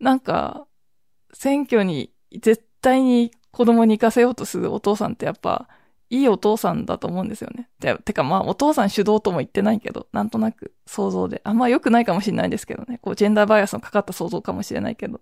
[0.00, 0.66] なんか、
[1.32, 5.68] 選挙に絶対に子供に行かせようとするお父さんってやっぱ、
[6.10, 7.68] いいお父さんだと思うんですよね。
[7.80, 11.42] ててかまあ、お父さん主導とも言ってないけど、なんとなく想像で。
[11.44, 12.98] あんま良くないかもしれないですけどね。
[13.02, 15.20] こう、ジェンダーバイアスのかかった想像かもしれないけど。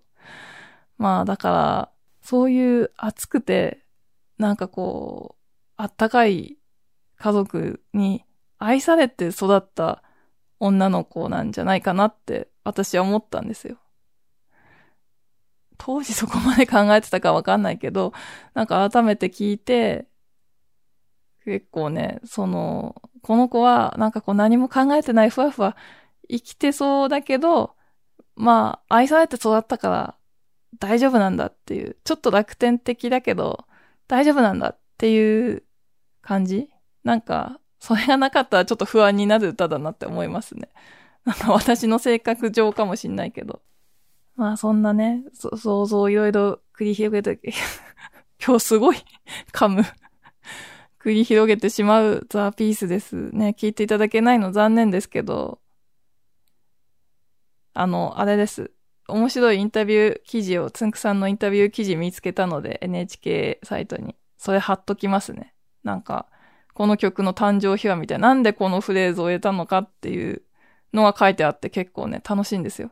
[0.97, 1.89] まあ、だから、
[2.21, 3.83] そういう熱くて、
[4.37, 5.36] なんかこう、
[5.77, 6.57] あったかい
[7.17, 8.23] 家族に
[8.59, 10.03] 愛されて育った
[10.59, 13.77] 女の子なんじゃないかなって私は思ったんですよ。
[15.77, 18.13] 当時そこまで考えてたかわかんないけど、
[18.53, 20.07] なんか改めて聞いて、
[21.45, 25.77] 結構ね、その、この子はなんかこう何も考えてないふわふわ
[26.29, 27.75] 生きてそうだけど、
[28.35, 30.17] まあ愛されて育ったから
[30.79, 33.65] 大丈夫なんだっていう、ちょっと楽天的だけど
[34.07, 35.63] 大丈夫なんだっていう
[36.27, 36.69] 感じ？
[37.03, 40.67] なんか、それがなかったらちょっと不安になる歌だなって思いますね。
[41.47, 43.61] 私の性格上かもしんないけど。
[44.35, 47.39] まあそんなね、想像いろいろ繰り広げて、
[48.45, 48.97] 今日すごい
[49.53, 49.83] 噛む
[50.99, 53.55] 繰り広げてしまうザ・ピースですね。
[53.57, 55.61] 聞いていただけないの残念ですけど、
[57.73, 58.71] あの、あれです。
[59.07, 64.17] 面白いインタビュー記事を、つんくさんのインタビュー記事見つけたので、NHK サイトに。
[64.37, 65.53] それ貼っときますね。
[65.87, 66.27] なんか、
[66.75, 70.43] この曲の誕生秘話みたいな、なんでこのフレーズを得たのかっていう
[70.93, 72.91] のが書いてあって結構ね、楽しいんですよ。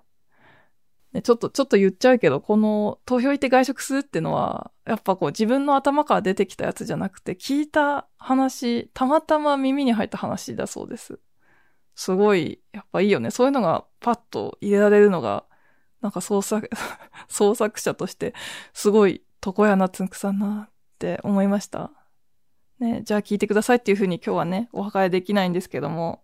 [1.14, 11.20] ね、ちょっと、ちょっと言っちゃうけど、この投票行って外食するってのは、やっぱこう自分の頭から出てきたやつじゃなくて、聞いた話、たまたま耳に入った話だそうです。
[11.96, 13.32] すごい、やっぱいいよね。
[13.32, 15.46] そういうのがパッと入れられるのが、
[16.02, 16.70] なんか創作、
[17.30, 18.34] 創作者として、
[18.74, 21.92] すごい、床屋なつんくさんなって思いました。
[22.80, 26.24] ね、じゃあ聞いてくださいっていうふうに今日はね、お別れできないんですけども、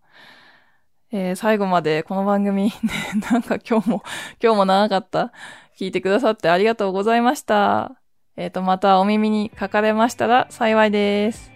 [1.12, 2.92] えー、最後までこの番組、 ね、
[3.32, 4.04] なんか今日も、
[4.42, 5.32] 今日も長かった。
[5.78, 7.96] 聞いてくださってありがとうございました。
[8.38, 11.52] えっ、ー、と、またお耳にかかれましたら幸いです。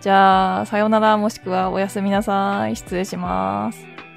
[0.00, 2.76] じゃあ、さようならもしくはおやすみなさい。
[2.76, 4.07] 失礼します。